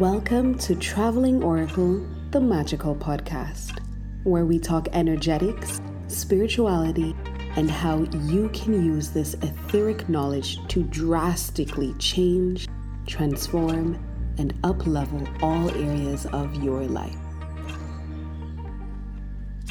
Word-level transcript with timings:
Welcome 0.00 0.58
to 0.58 0.74
Traveling 0.74 1.40
Oracle, 1.44 2.04
the 2.32 2.40
magical 2.40 2.96
podcast, 2.96 3.78
where 4.24 4.44
we 4.44 4.58
talk 4.58 4.88
energetics, 4.92 5.80
spirituality, 6.08 7.14
and 7.54 7.70
how 7.70 7.98
you 8.24 8.48
can 8.48 8.84
use 8.84 9.10
this 9.10 9.34
etheric 9.34 10.08
knowledge 10.08 10.58
to 10.66 10.82
drastically 10.82 11.94
change, 12.00 12.66
transform, 13.06 13.94
and 14.36 14.52
uplevel 14.62 15.28
all 15.40 15.70
areas 15.70 16.26
of 16.26 16.52
your 16.56 16.82
life. 16.86 17.14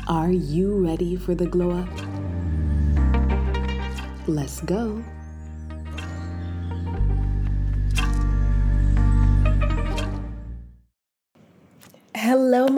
Are 0.07 0.31
you 0.31 0.85
ready 0.85 1.17
for 1.17 1.35
the 1.35 1.47
glow 1.47 1.71
up? 1.71 1.89
Let's 4.25 4.61
go. 4.61 5.03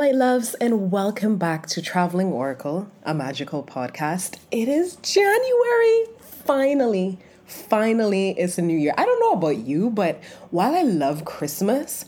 My 0.06 0.12
loves, 0.12 0.54
and 0.62 0.92
welcome 0.92 1.36
back 1.36 1.66
to 1.66 1.82
Traveling 1.82 2.28
Oracle, 2.28 2.88
a 3.02 3.14
magical 3.16 3.64
podcast. 3.64 4.38
It 4.52 4.68
is 4.68 4.98
January. 4.98 6.06
Finally, 6.20 7.18
finally, 7.48 8.30
it's 8.38 8.60
a 8.60 8.62
new 8.62 8.78
year. 8.78 8.94
I 9.00 9.04
don't 9.04 9.20
know 9.20 9.32
about 9.32 9.66
you, 9.66 9.90
but 9.90 10.24
while 10.52 10.76
I 10.76 10.84
love 10.84 11.26
Christmas, 11.26 12.06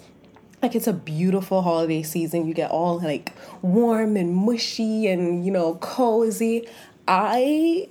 like 0.62 0.76
it's 0.76 0.86
a 0.86 0.94
beautiful 0.94 1.64
holiday 1.64 2.04
season. 2.04 2.48
You 2.48 2.54
get 2.54 2.70
all 2.70 3.00
like 3.00 3.34
warm 3.64 4.16
and 4.16 4.32
mushy 4.36 5.08
and, 5.08 5.44
you 5.44 5.52
know, 5.52 5.74
cozy. 5.82 6.68
I 7.08 7.90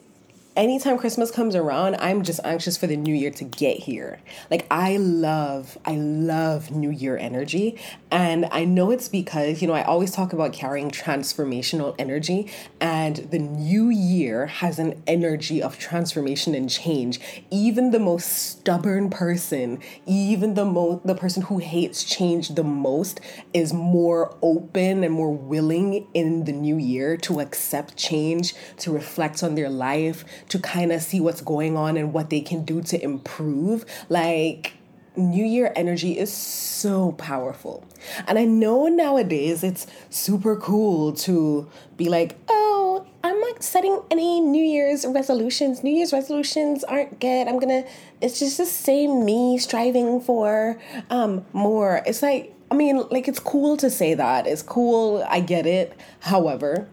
anytime 0.56 0.96
Christmas 0.98 1.30
comes 1.30 1.54
around, 1.54 1.96
I'm 1.96 2.22
just 2.22 2.40
anxious 2.42 2.76
for 2.76 2.86
the 2.86 2.96
new 2.96 3.14
year 3.14 3.30
to 3.32 3.44
get 3.44 3.78
here. 3.78 4.18
Like 4.50 4.66
I 4.70 4.96
love, 4.96 5.76
I 5.84 5.96
love 5.96 6.70
new 6.70 6.90
year 6.90 7.16
energy. 7.16 7.78
And 8.10 8.46
I 8.50 8.64
know 8.64 8.90
it's 8.90 9.08
because, 9.08 9.60
you 9.60 9.68
know, 9.68 9.74
I 9.74 9.82
always 9.82 10.10
talk 10.10 10.32
about 10.32 10.52
carrying 10.52 10.90
transformational 10.90 11.94
energy 11.98 12.50
and 12.80 13.16
the 13.16 13.38
new 13.38 13.90
year 13.90 14.46
has 14.46 14.78
an 14.78 15.02
energy 15.06 15.62
of 15.62 15.78
transformation 15.78 16.54
and 16.54 16.70
change. 16.70 17.20
Even 17.50 17.90
the 17.90 17.98
most 17.98 18.26
stubborn 18.26 19.10
person, 19.10 19.80
even 20.06 20.54
the 20.54 20.64
most 20.64 21.06
the 21.06 21.14
person 21.14 21.42
who 21.42 21.58
hates 21.58 22.02
change 22.04 22.50
the 22.50 22.64
most 22.64 23.20
is 23.52 23.72
more 23.72 24.34
open 24.40 25.04
and 25.04 25.12
more 25.12 25.32
willing 25.32 26.06
in 26.14 26.44
the 26.44 26.52
new 26.52 26.76
year 26.76 27.16
to 27.18 27.40
accept 27.40 27.96
change, 27.96 28.54
to 28.78 28.90
reflect 28.90 29.42
on 29.42 29.54
their 29.54 29.68
life, 29.68 30.24
to 30.48 30.58
kind 30.58 30.92
of 30.92 31.02
see 31.02 31.20
what's 31.20 31.40
going 31.40 31.76
on 31.76 31.96
and 31.96 32.12
what 32.12 32.30
they 32.30 32.40
can 32.40 32.64
do 32.64 32.82
to 32.82 33.02
improve. 33.02 33.84
Like, 34.08 34.74
New 35.16 35.44
Year 35.44 35.72
energy 35.74 36.18
is 36.18 36.32
so 36.32 37.12
powerful. 37.12 37.84
And 38.26 38.38
I 38.38 38.44
know 38.44 38.86
nowadays 38.86 39.64
it's 39.64 39.86
super 40.10 40.56
cool 40.56 41.12
to 41.14 41.68
be 41.96 42.08
like, 42.08 42.36
oh, 42.48 43.06
I'm 43.24 43.40
not 43.40 43.62
setting 43.62 44.00
any 44.10 44.40
New 44.40 44.62
Year's 44.62 45.06
resolutions. 45.06 45.82
New 45.82 45.90
Year's 45.90 46.12
resolutions 46.12 46.84
aren't 46.84 47.18
good. 47.18 47.48
I'm 47.48 47.58
gonna, 47.58 47.84
it's 48.20 48.38
just 48.38 48.58
the 48.58 48.66
same 48.66 49.24
me 49.24 49.58
striving 49.58 50.20
for 50.20 50.78
um, 51.10 51.44
more. 51.52 52.02
It's 52.06 52.22
like, 52.22 52.54
I 52.70 52.74
mean, 52.74 53.02
like, 53.10 53.26
it's 53.26 53.38
cool 53.38 53.76
to 53.78 53.88
say 53.88 54.14
that. 54.14 54.46
It's 54.46 54.62
cool. 54.62 55.24
I 55.28 55.40
get 55.40 55.66
it. 55.66 55.98
However, 56.20 56.88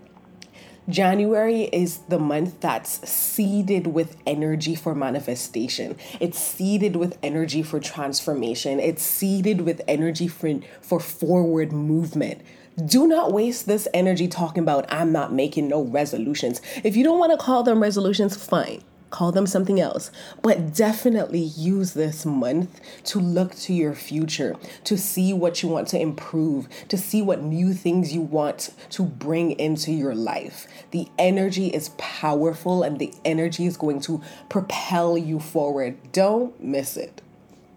January 0.90 1.64
is 1.64 2.00
the 2.10 2.20
month 2.20 2.60
that's 2.60 3.08
seeded 3.10 3.88
with 3.88 4.18
energy 4.26 4.76
for 4.76 4.94
manifestation. 4.94 5.96
It's 6.20 6.38
seeded 6.38 6.98
with 6.98 7.18
energy 7.24 7.64
for 7.64 7.80
transformation. 7.80 8.80
It's 8.80 9.02
seeded 9.02 9.62
with 9.62 9.82
energy 9.88 10.28
for, 10.28 10.60
for 10.82 11.00
forward 11.00 11.72
movement. 11.72 12.42
Do 12.86 13.08
not 13.08 13.32
waste 13.32 13.66
this 13.66 13.88
energy 13.94 14.28
talking 14.28 14.64
about, 14.64 14.86
I'm 14.92 15.12
not 15.12 15.32
making 15.32 15.68
no 15.68 15.84
resolutions. 15.84 16.60
If 16.84 16.96
you 16.96 17.04
don't 17.04 17.20
want 17.20 17.32
to 17.32 17.38
call 17.38 17.64
them 17.64 17.82
resolutions, 17.82 18.36
fine 18.36 18.84
call 19.14 19.32
them 19.32 19.46
something 19.46 19.80
else, 19.80 20.10
but 20.42 20.74
definitely 20.74 21.40
use 21.40 21.94
this 21.94 22.26
month 22.26 22.82
to 23.04 23.20
look 23.20 23.54
to 23.54 23.72
your 23.72 23.94
future, 23.94 24.56
to 24.84 24.98
see 24.98 25.32
what 25.32 25.62
you 25.62 25.70
want 25.70 25.88
to 25.88 26.00
improve, 26.00 26.68
to 26.88 26.98
see 26.98 27.22
what 27.22 27.44
new 27.44 27.74
things 27.74 28.12
you 28.12 28.22
want 28.22 28.74
to 28.90 29.04
bring 29.04 29.52
into 29.52 29.92
your 29.92 30.16
life. 30.16 30.68
The 30.90 31.08
energy 31.20 31.68
is 31.68 31.90
powerful 32.00 32.82
and 32.82 32.98
the 32.98 33.14
energy 33.24 33.68
is 33.68 33.78
going 33.78 34.02
to 34.02 34.20
propel 34.50 35.16
you 35.16 35.40
forward. 35.40 35.96
Don't 36.12 36.60
miss 36.62 36.98
it. 36.98 37.22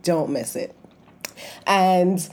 Don't 0.02 0.30
miss 0.30 0.56
it. 0.56 0.74
And 1.66 2.26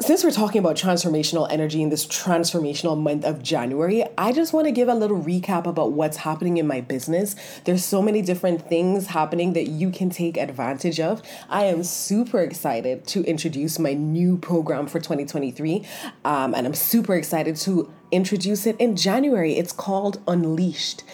since 0.00 0.24
we're 0.24 0.32
talking 0.32 0.58
about 0.58 0.74
transformational 0.74 1.46
energy 1.50 1.80
in 1.80 1.88
this 1.88 2.04
transformational 2.06 3.00
month 3.00 3.24
of 3.24 3.42
January, 3.42 4.04
I 4.18 4.32
just 4.32 4.52
want 4.52 4.66
to 4.66 4.72
give 4.72 4.88
a 4.88 4.94
little 4.94 5.22
recap 5.22 5.66
about 5.66 5.92
what's 5.92 6.16
happening 6.16 6.56
in 6.56 6.66
my 6.66 6.80
business. 6.80 7.36
There's 7.64 7.84
so 7.84 8.02
many 8.02 8.20
different 8.20 8.68
things 8.68 9.06
happening 9.06 9.52
that 9.52 9.68
you 9.68 9.90
can 9.90 10.10
take 10.10 10.36
advantage 10.36 10.98
of. 10.98 11.22
I 11.48 11.66
am 11.66 11.84
super 11.84 12.40
excited 12.40 13.06
to 13.08 13.22
introduce 13.22 13.78
my 13.78 13.94
new 13.94 14.36
program 14.36 14.88
for 14.88 14.98
2023, 14.98 15.86
um, 16.24 16.54
and 16.54 16.66
I'm 16.66 16.74
super 16.74 17.14
excited 17.14 17.54
to 17.58 17.92
introduce 18.10 18.66
it 18.66 18.76
in 18.80 18.96
January. 18.96 19.54
It's 19.54 19.72
called 19.72 20.20
Unleashed. 20.26 21.04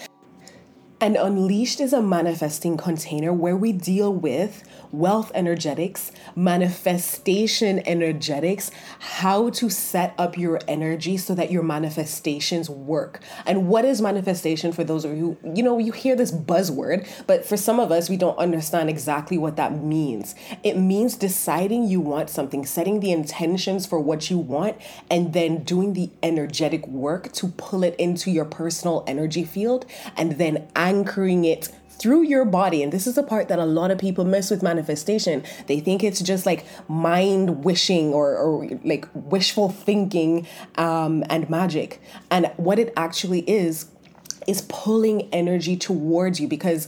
And 1.01 1.15
Unleashed 1.15 1.79
is 1.81 1.93
a 1.93 2.01
manifesting 2.01 2.77
container 2.77 3.33
where 3.33 3.57
we 3.57 3.73
deal 3.73 4.13
with 4.13 4.63
wealth 4.91 5.31
energetics, 5.33 6.11
manifestation 6.35 7.79
energetics, 7.87 8.71
how 8.99 9.49
to 9.51 9.69
set 9.69 10.13
up 10.17 10.37
your 10.37 10.59
energy 10.67 11.17
so 11.17 11.33
that 11.35 11.51
your 11.51 11.63
manifestations 11.63 12.69
work. 12.69 13.21
And 13.45 13.67
what 13.67 13.85
is 13.85 14.01
manifestation 14.01 14.71
for 14.71 14.83
those 14.83 15.05
of 15.05 15.15
you, 15.15 15.37
you 15.43 15.63
know, 15.63 15.77
you 15.77 15.91
hear 15.91 16.15
this 16.15 16.31
buzzword, 16.31 17.07
but 17.27 17.45
for 17.45 17.57
some 17.57 17.79
of 17.79 17.91
us, 17.91 18.09
we 18.09 18.17
don't 18.17 18.37
understand 18.37 18.89
exactly 18.89 19.37
what 19.37 19.55
that 19.55 19.73
means. 19.73 20.35
It 20.63 20.77
means 20.77 21.15
deciding 21.15 21.87
you 21.87 21.99
want 21.99 22.29
something, 22.29 22.65
setting 22.65 22.99
the 22.99 23.11
intentions 23.11 23.85
for 23.85 23.99
what 23.99 24.29
you 24.29 24.37
want, 24.37 24.77
and 25.09 25.33
then 25.33 25.63
doing 25.63 25.93
the 25.93 26.09
energetic 26.23 26.87
work 26.87 27.31
to 27.33 27.47
pull 27.49 27.83
it 27.83 27.95
into 27.95 28.31
your 28.31 28.45
personal 28.45 29.03
energy 29.07 29.43
field 29.43 29.85
and 30.17 30.33
then 30.33 30.67
anchoring 30.75 31.45
it 31.45 31.69
through 32.01 32.23
your 32.23 32.45
body. 32.45 32.81
And 32.81 32.91
this 32.91 33.05
is 33.05 33.15
the 33.15 33.23
part 33.23 33.47
that 33.49 33.59
a 33.59 33.65
lot 33.65 33.91
of 33.91 33.99
people 33.99 34.25
miss 34.25 34.49
with 34.49 34.63
manifestation. 34.63 35.43
They 35.67 35.79
think 35.79 36.03
it's 36.03 36.19
just 36.19 36.47
like 36.47 36.65
mind 36.87 37.63
wishing 37.63 38.11
or, 38.11 38.35
or 38.35 38.67
like 38.83 39.07
wishful 39.13 39.69
thinking 39.69 40.47
um, 40.77 41.23
and 41.29 41.47
magic. 41.47 42.01
And 42.31 42.51
what 42.57 42.79
it 42.79 42.91
actually 42.97 43.41
is, 43.41 43.87
is 44.47 44.63
pulling 44.69 45.29
energy 45.31 45.77
towards 45.77 46.39
you 46.39 46.47
because 46.47 46.87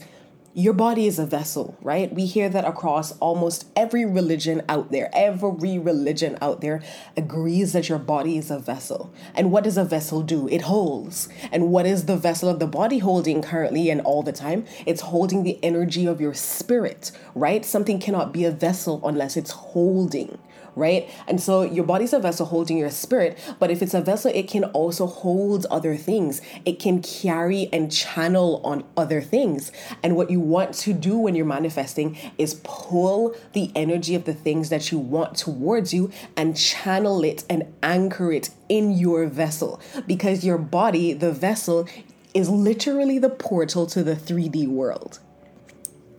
your 0.55 0.73
body 0.73 1.07
is 1.07 1.17
a 1.17 1.25
vessel, 1.25 1.75
right? 1.81 2.13
We 2.13 2.27
hear 2.27 2.47
that 2.47 2.63
across 2.63 3.17
almost 3.17 3.65
every 3.75 4.05
religion 4.05 4.61
out 4.69 4.91
there. 4.91 5.09
Every 5.11 5.79
religion 5.79 6.37
out 6.41 6.61
there 6.61 6.83
agrees 7.17 7.73
that 7.73 7.89
your 7.89 7.97
body 7.97 8.37
is 8.37 8.51
a 8.51 8.59
vessel. 8.59 9.11
And 9.33 9.51
what 9.51 9.63
does 9.63 9.77
a 9.77 9.83
vessel 9.83 10.21
do? 10.21 10.47
It 10.49 10.61
holds. 10.61 11.27
And 11.51 11.71
what 11.71 11.87
is 11.87 12.05
the 12.05 12.17
vessel 12.17 12.49
of 12.49 12.59
the 12.59 12.67
body 12.67 12.99
holding 12.99 13.41
currently 13.41 13.89
and 13.89 14.01
all 14.01 14.21
the 14.21 14.31
time? 14.31 14.65
It's 14.85 15.01
holding 15.01 15.41
the 15.41 15.57
energy 15.63 16.05
of 16.05 16.21
your 16.21 16.35
spirit, 16.35 17.11
right? 17.33 17.65
Something 17.65 17.99
cannot 17.99 18.31
be 18.31 18.45
a 18.45 18.51
vessel 18.51 19.01
unless 19.03 19.35
it's 19.35 19.51
holding 19.51 20.37
right? 20.75 21.09
And 21.27 21.41
so 21.41 21.61
your 21.61 21.85
body's 21.85 22.13
a 22.13 22.19
vessel 22.19 22.45
holding 22.45 22.77
your 22.77 22.89
spirit, 22.89 23.37
but 23.59 23.71
if 23.71 23.81
it's 23.81 23.93
a 23.93 24.01
vessel, 24.01 24.31
it 24.33 24.47
can 24.47 24.65
also 24.65 25.07
hold 25.07 25.65
other 25.67 25.95
things. 25.95 26.41
It 26.65 26.79
can 26.79 27.01
carry 27.01 27.69
and 27.71 27.91
channel 27.91 28.61
on 28.63 28.83
other 28.97 29.21
things. 29.21 29.71
And 30.01 30.15
what 30.15 30.29
you 30.29 30.39
want 30.39 30.73
to 30.75 30.93
do 30.93 31.17
when 31.17 31.35
you're 31.35 31.45
manifesting 31.45 32.17
is 32.37 32.59
pull 32.63 33.35
the 33.53 33.71
energy 33.75 34.15
of 34.15 34.25
the 34.25 34.33
things 34.33 34.69
that 34.69 34.91
you 34.91 34.97
want 34.97 35.37
towards 35.37 35.93
you 35.93 36.11
and 36.35 36.57
channel 36.57 37.23
it 37.23 37.43
and 37.49 37.73
anchor 37.81 38.31
it 38.31 38.49
in 38.69 38.91
your 38.91 39.27
vessel 39.27 39.79
because 40.07 40.43
your 40.43 40.57
body, 40.57 41.13
the 41.13 41.31
vessel, 41.31 41.87
is 42.33 42.49
literally 42.49 43.19
the 43.19 43.29
portal 43.29 43.85
to 43.87 44.03
the 44.03 44.15
3D 44.15 44.67
world. 44.67 45.19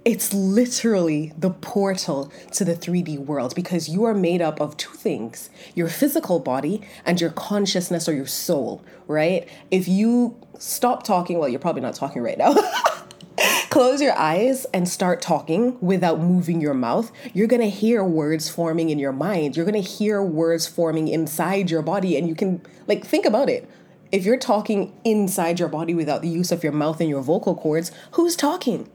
It's 0.04 0.34
literally 0.34 1.32
the 1.38 1.48
portal 1.48 2.30
to 2.52 2.64
the 2.64 2.74
3D 2.74 3.18
world 3.18 3.54
because 3.54 3.88
you 3.88 4.04
are 4.04 4.12
made 4.12 4.42
up 4.42 4.60
of 4.60 4.76
two 4.76 4.92
things 4.92 5.48
your 5.74 5.88
physical 5.88 6.38
body 6.40 6.82
and 7.06 7.18
your 7.18 7.30
consciousness 7.30 8.06
or 8.06 8.12
your 8.12 8.26
soul, 8.26 8.84
right? 9.06 9.48
If 9.70 9.88
you 9.88 10.36
stop 10.58 11.04
talking, 11.04 11.38
well, 11.38 11.48
you're 11.48 11.58
probably 11.58 11.80
not 11.80 11.94
talking 11.94 12.20
right 12.20 12.36
now. 12.36 12.54
Close 13.70 14.02
your 14.02 14.16
eyes 14.16 14.66
and 14.74 14.86
start 14.86 15.22
talking 15.22 15.78
without 15.80 16.20
moving 16.20 16.60
your 16.60 16.74
mouth. 16.74 17.10
You're 17.32 17.48
gonna 17.48 17.66
hear 17.66 18.04
words 18.04 18.50
forming 18.50 18.90
in 18.90 18.98
your 18.98 19.12
mind. 19.12 19.56
You're 19.56 19.66
gonna 19.66 19.78
hear 19.78 20.22
words 20.22 20.66
forming 20.66 21.08
inside 21.08 21.70
your 21.70 21.82
body, 21.82 22.16
and 22.18 22.28
you 22.28 22.34
can, 22.34 22.60
like, 22.86 23.06
think 23.06 23.24
about 23.24 23.48
it. 23.48 23.68
If 24.12 24.24
you're 24.24 24.36
talking 24.36 24.92
inside 25.02 25.58
your 25.58 25.68
body 25.68 25.94
without 25.94 26.20
the 26.20 26.28
use 26.28 26.52
of 26.52 26.62
your 26.62 26.72
mouth 26.72 27.00
and 27.00 27.08
your 27.08 27.22
vocal 27.22 27.56
cords, 27.56 27.90
who's 28.12 28.36
talking? 28.36 28.88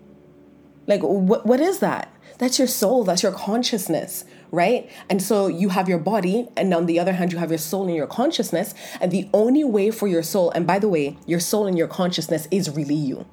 Like 0.90 1.02
what 1.02 1.46
what 1.46 1.62
is 1.62 1.80
that? 1.80 2.12
That's 2.40 2.58
your 2.58 2.68
soul, 2.68 3.04
that's 3.04 3.22
your 3.22 3.32
consciousness, 3.34 4.26
right? 4.52 4.90
And 5.10 5.22
so 5.22 5.48
you 5.48 5.70
have 5.70 5.88
your 5.88 6.00
body, 6.00 6.48
and 6.58 6.74
on 6.74 6.86
the 6.86 6.98
other 7.00 7.14
hand, 7.14 7.32
you 7.32 7.38
have 7.38 7.52
your 7.52 7.58
soul 7.58 7.86
and 7.86 7.96
your 7.96 8.08
consciousness. 8.08 8.74
And 9.00 9.12
the 9.12 9.30
only 9.34 9.64
way 9.64 9.92
for 9.92 10.08
your 10.08 10.24
soul, 10.24 10.50
and 10.52 10.66
by 10.66 10.80
the 10.80 10.88
way, 10.88 11.18
your 11.26 11.42
soul 11.42 11.68
and 11.68 11.78
your 11.78 11.88
consciousness 11.88 12.48
is 12.50 12.70
really 12.72 12.96
you. 12.96 13.26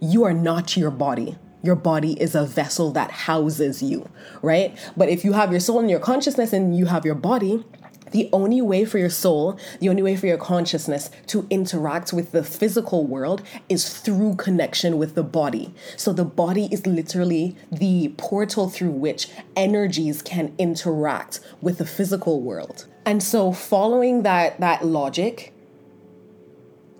You 0.00 0.24
are 0.24 0.34
not 0.34 0.76
your 0.76 0.90
body. 0.90 1.36
Your 1.62 1.74
body 1.74 2.12
is 2.20 2.36
a 2.36 2.44
vessel 2.44 2.92
that 2.92 3.10
houses 3.10 3.82
you, 3.82 4.08
right? 4.42 4.78
But 4.96 5.08
if 5.08 5.24
you 5.24 5.32
have 5.32 5.50
your 5.50 5.58
soul 5.58 5.80
and 5.80 5.90
your 5.90 5.98
consciousness 5.98 6.52
and 6.52 6.76
you 6.76 6.86
have 6.86 7.04
your 7.04 7.16
body, 7.16 7.64
the 8.10 8.28
only 8.32 8.60
way 8.60 8.84
for 8.84 8.98
your 8.98 9.10
soul, 9.10 9.58
the 9.80 9.88
only 9.88 10.02
way 10.02 10.16
for 10.16 10.26
your 10.26 10.38
consciousness 10.38 11.10
to 11.28 11.46
interact 11.50 12.12
with 12.12 12.32
the 12.32 12.42
physical 12.42 13.06
world 13.06 13.42
is 13.68 13.98
through 13.98 14.36
connection 14.36 14.98
with 14.98 15.14
the 15.14 15.22
body. 15.22 15.74
So 15.96 16.12
the 16.12 16.24
body 16.24 16.68
is 16.70 16.86
literally 16.86 17.56
the 17.70 18.14
portal 18.16 18.68
through 18.68 18.90
which 18.90 19.28
energies 19.56 20.22
can 20.22 20.54
interact 20.58 21.40
with 21.60 21.78
the 21.78 21.86
physical 21.86 22.40
world. 22.40 22.86
And 23.04 23.22
so 23.22 23.52
following 23.52 24.22
that 24.22 24.60
that 24.60 24.84
logic, 24.84 25.54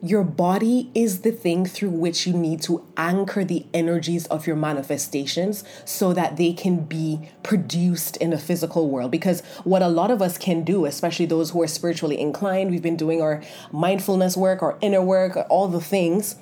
your 0.00 0.23
body 0.23 0.91
is 0.95 1.21
the 1.21 1.33
thing 1.33 1.67
through 1.67 1.91
which 1.91 2.27
you 2.27 2.33
need 2.33 2.62
to 2.62 2.87
anchor 2.97 3.45
the 3.45 3.67
energies 3.75 4.27
of 4.27 4.47
your 4.47 4.56
manifestations 4.56 5.65
so 5.85 6.12
that 6.12 6.37
they 6.37 6.53
can 6.53 6.85
be 6.85 7.29
produced 7.43 8.17
in 8.19 8.31
the 8.31 8.39
physical 8.39 8.89
world. 8.89 9.11
Because 9.11 9.43
what 9.65 9.83
a 9.83 9.89
lot 9.89 10.11
of 10.11 10.23
us 10.23 10.39
can 10.39 10.62
do, 10.62 10.85
especially 10.85 11.27
those 11.27 11.50
who 11.50 11.62
are 11.62 11.69
spiritually 11.69 12.19
inclined, 12.21 12.71
we've 12.71 12.83
been 12.83 12.97
doing 12.97 13.21
our 13.21 13.43
mindfulness 13.73 14.37
work, 14.37 14.62
our 14.62 14.79
inner 14.81 15.03
work, 15.03 15.37
all 15.50 15.67
the 15.67 15.81
things. 15.81 16.37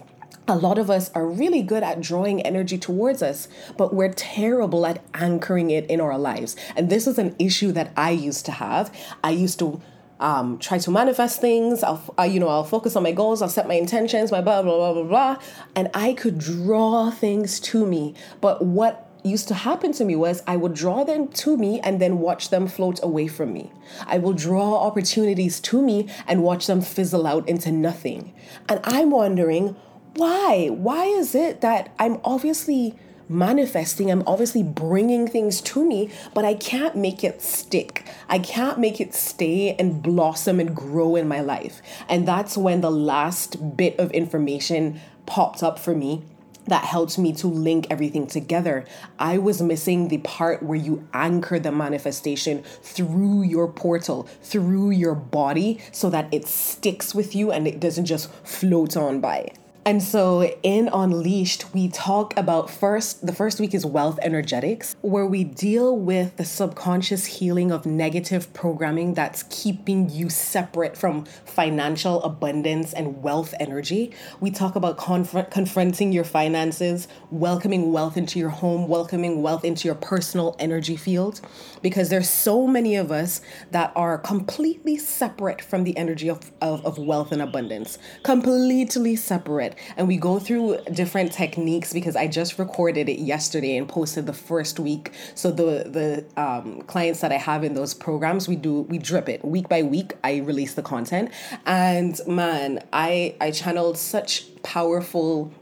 A 0.48 0.54
lot 0.54 0.78
of 0.78 0.90
us 0.90 1.10
are 1.12 1.26
really 1.26 1.62
good 1.62 1.82
at 1.82 2.00
drawing 2.00 2.40
energy 2.42 2.78
towards 2.78 3.20
us, 3.20 3.48
but 3.76 3.92
we're 3.92 4.12
terrible 4.12 4.86
at 4.86 5.02
anchoring 5.14 5.70
it 5.70 5.86
in 5.90 6.00
our 6.00 6.16
lives. 6.18 6.54
And 6.76 6.88
this 6.88 7.06
is 7.08 7.18
an 7.18 7.34
issue 7.38 7.72
that 7.72 7.90
I 7.96 8.10
used 8.10 8.44
to 8.46 8.52
have. 8.52 8.94
I 9.24 9.30
used 9.30 9.58
to 9.58 9.80
um, 10.20 10.58
try 10.58 10.78
to 10.78 10.90
manifest 10.90 11.40
things. 11.40 11.82
I'll, 11.82 12.02
I, 12.16 12.26
you 12.26 12.40
know, 12.40 12.48
I'll 12.48 12.64
focus 12.64 12.96
on 12.96 13.02
my 13.02 13.12
goals. 13.12 13.42
I'll 13.42 13.48
set 13.48 13.68
my 13.68 13.74
intentions, 13.74 14.30
my 14.30 14.40
blah, 14.40 14.62
blah, 14.62 14.76
blah, 14.76 14.92
blah, 14.94 15.02
blah. 15.04 15.36
And 15.74 15.90
I 15.94 16.14
could 16.14 16.38
draw 16.38 17.10
things 17.10 17.60
to 17.60 17.86
me. 17.86 18.14
But 18.40 18.64
what 18.64 19.06
used 19.22 19.48
to 19.48 19.54
happen 19.54 19.92
to 19.92 20.04
me 20.04 20.16
was 20.16 20.42
I 20.46 20.56
would 20.56 20.74
draw 20.74 21.04
them 21.04 21.28
to 21.28 21.56
me 21.56 21.80
and 21.80 22.00
then 22.00 22.20
watch 22.20 22.50
them 22.50 22.68
float 22.68 23.02
away 23.02 23.26
from 23.26 23.52
me. 23.52 23.72
I 24.06 24.18
will 24.18 24.32
draw 24.32 24.86
opportunities 24.86 25.60
to 25.60 25.82
me 25.82 26.08
and 26.26 26.42
watch 26.42 26.66
them 26.66 26.80
fizzle 26.80 27.26
out 27.26 27.48
into 27.48 27.72
nothing. 27.72 28.32
And 28.68 28.80
I'm 28.84 29.10
wondering, 29.10 29.76
why? 30.14 30.68
Why 30.68 31.06
is 31.06 31.34
it 31.34 31.60
that 31.60 31.92
I'm 31.98 32.20
obviously 32.24 32.96
manifesting. 33.28 34.10
I'm 34.10 34.22
obviously 34.26 34.62
bringing 34.62 35.26
things 35.28 35.60
to 35.62 35.84
me, 35.84 36.10
but 36.34 36.44
I 36.44 36.54
can't 36.54 36.96
make 36.96 37.24
it 37.24 37.42
stick. 37.42 38.08
I 38.28 38.38
can't 38.38 38.78
make 38.78 39.00
it 39.00 39.14
stay 39.14 39.74
and 39.78 40.02
blossom 40.02 40.60
and 40.60 40.74
grow 40.74 41.16
in 41.16 41.28
my 41.28 41.40
life. 41.40 41.80
And 42.08 42.26
that's 42.26 42.56
when 42.56 42.80
the 42.80 42.90
last 42.90 43.76
bit 43.76 43.98
of 43.98 44.10
information 44.12 45.00
popped 45.26 45.62
up 45.62 45.78
for 45.78 45.94
me 45.94 46.22
that 46.66 46.84
helped 46.84 47.18
me 47.18 47.32
to 47.32 47.46
link 47.46 47.86
everything 47.90 48.26
together. 48.26 48.84
I 49.18 49.38
was 49.38 49.62
missing 49.62 50.08
the 50.08 50.18
part 50.18 50.62
where 50.62 50.78
you 50.78 51.06
anchor 51.12 51.58
the 51.58 51.72
manifestation 51.72 52.62
through 52.82 53.42
your 53.42 53.68
portal, 53.68 54.24
through 54.42 54.90
your 54.90 55.14
body, 55.14 55.80
so 55.92 56.10
that 56.10 56.28
it 56.32 56.46
sticks 56.46 57.14
with 57.14 57.34
you 57.34 57.52
and 57.52 57.66
it 57.66 57.80
doesn't 57.80 58.06
just 58.06 58.30
float 58.44 58.96
on 58.96 59.20
by. 59.20 59.52
And 59.86 60.02
so 60.02 60.42
in 60.64 60.90
Unleashed, 60.92 61.72
we 61.72 61.86
talk 61.86 62.36
about 62.36 62.68
first, 62.68 63.24
the 63.24 63.32
first 63.32 63.60
week 63.60 63.72
is 63.72 63.86
wealth 63.86 64.18
energetics, 64.20 64.96
where 65.00 65.26
we 65.26 65.44
deal 65.44 65.96
with 65.96 66.36
the 66.38 66.44
subconscious 66.44 67.24
healing 67.24 67.70
of 67.70 67.86
negative 67.86 68.52
programming 68.52 69.14
that's 69.14 69.44
keeping 69.44 70.10
you 70.10 70.28
separate 70.28 70.96
from 70.96 71.24
financial 71.44 72.20
abundance 72.24 72.94
and 72.94 73.22
wealth 73.22 73.54
energy. 73.60 74.12
We 74.40 74.50
talk 74.50 74.74
about 74.74 74.96
conf- 74.96 75.50
confronting 75.50 76.10
your 76.10 76.24
finances, 76.24 77.06
welcoming 77.30 77.92
wealth 77.92 78.16
into 78.16 78.40
your 78.40 78.50
home, 78.50 78.88
welcoming 78.88 79.40
wealth 79.40 79.64
into 79.64 79.86
your 79.86 79.94
personal 79.94 80.56
energy 80.58 80.96
field, 80.96 81.40
because 81.80 82.08
there's 82.08 82.28
so 82.28 82.66
many 82.66 82.96
of 82.96 83.12
us 83.12 83.40
that 83.70 83.92
are 83.94 84.18
completely 84.18 84.96
separate 84.98 85.62
from 85.62 85.84
the 85.84 85.96
energy 85.96 86.28
of, 86.28 86.50
of, 86.60 86.84
of 86.84 86.98
wealth 86.98 87.30
and 87.30 87.40
abundance, 87.40 87.98
completely 88.24 89.14
separate 89.14 89.75
and 89.96 90.08
we 90.08 90.16
go 90.16 90.38
through 90.38 90.78
different 90.92 91.32
techniques 91.32 91.92
because 91.92 92.16
I 92.16 92.26
just 92.26 92.58
recorded 92.58 93.08
it 93.08 93.18
yesterday 93.18 93.76
and 93.76 93.88
posted 93.88 94.26
the 94.26 94.32
first 94.32 94.78
week. 94.78 95.12
So 95.34 95.50
the 95.50 95.88
the 95.88 96.40
um, 96.40 96.82
clients 96.82 97.20
that 97.20 97.32
I 97.32 97.36
have 97.36 97.64
in 97.64 97.74
those 97.74 97.94
programs, 97.94 98.48
we 98.48 98.56
do 98.56 98.82
we 98.82 98.98
drip 98.98 99.28
it 99.28 99.44
week 99.44 99.68
by 99.68 99.82
week. 99.82 100.14
I 100.24 100.38
release 100.38 100.74
the 100.74 100.82
content, 100.82 101.30
and 101.64 102.20
man, 102.26 102.82
I 102.92 103.34
I 103.40 103.50
channeled 103.50 103.98
such 103.98 104.46
powerful 104.62 105.52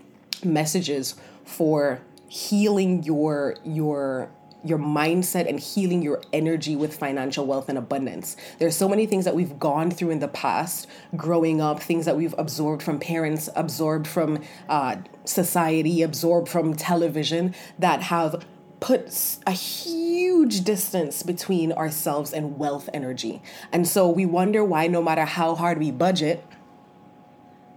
messages 0.45 1.15
for 1.45 2.01
healing 2.29 3.03
your 3.03 3.57
your 3.65 4.31
your 4.65 4.79
mindset 4.79 5.49
and 5.49 5.61
healing 5.61 6.03
your 6.03 6.23
energy 6.33 6.75
with 6.75 6.97
financial 6.97 7.47
wealth 7.47 7.69
and 7.69 7.79
abundance. 7.79 8.37
There's 8.59 8.77
so 8.77 8.89
many 8.89 9.07
things 9.07 9.25
that 9.25 9.35
we've 9.35 9.59
gone 9.59 9.91
through 9.91 10.11
in 10.11 10.19
the 10.21 10.29
past, 10.29 10.87
growing 11.17 11.61
up, 11.61 11.83
things 11.83 12.07
that 12.07 12.17
we've 12.17 12.35
absorbed 12.39 12.83
from 12.83 12.99
parents, 12.99 13.49
absorbed 13.55 14.07
from 14.07 14.43
uh, 14.69 14.97
society, 15.25 16.03
absorbed 16.03 16.49
from 16.49 16.75
television 16.75 17.55
that 17.79 18.03
have 18.03 18.45
put 18.81 19.39
a 19.47 19.53
huge 19.53 20.63
distance 20.63 21.23
between 21.23 21.73
ourselves 21.73 22.33
and 22.33 22.59
wealth 22.59 22.89
energy. 22.93 23.43
And 23.73 23.87
so 23.87 24.11
we 24.11 24.27
wonder 24.27 24.65
why, 24.65 24.89
no 24.89 25.03
matter 25.03 25.25
how 25.25 25.55
hard 25.55 25.79
we 25.79 25.91
budget, 25.91 26.45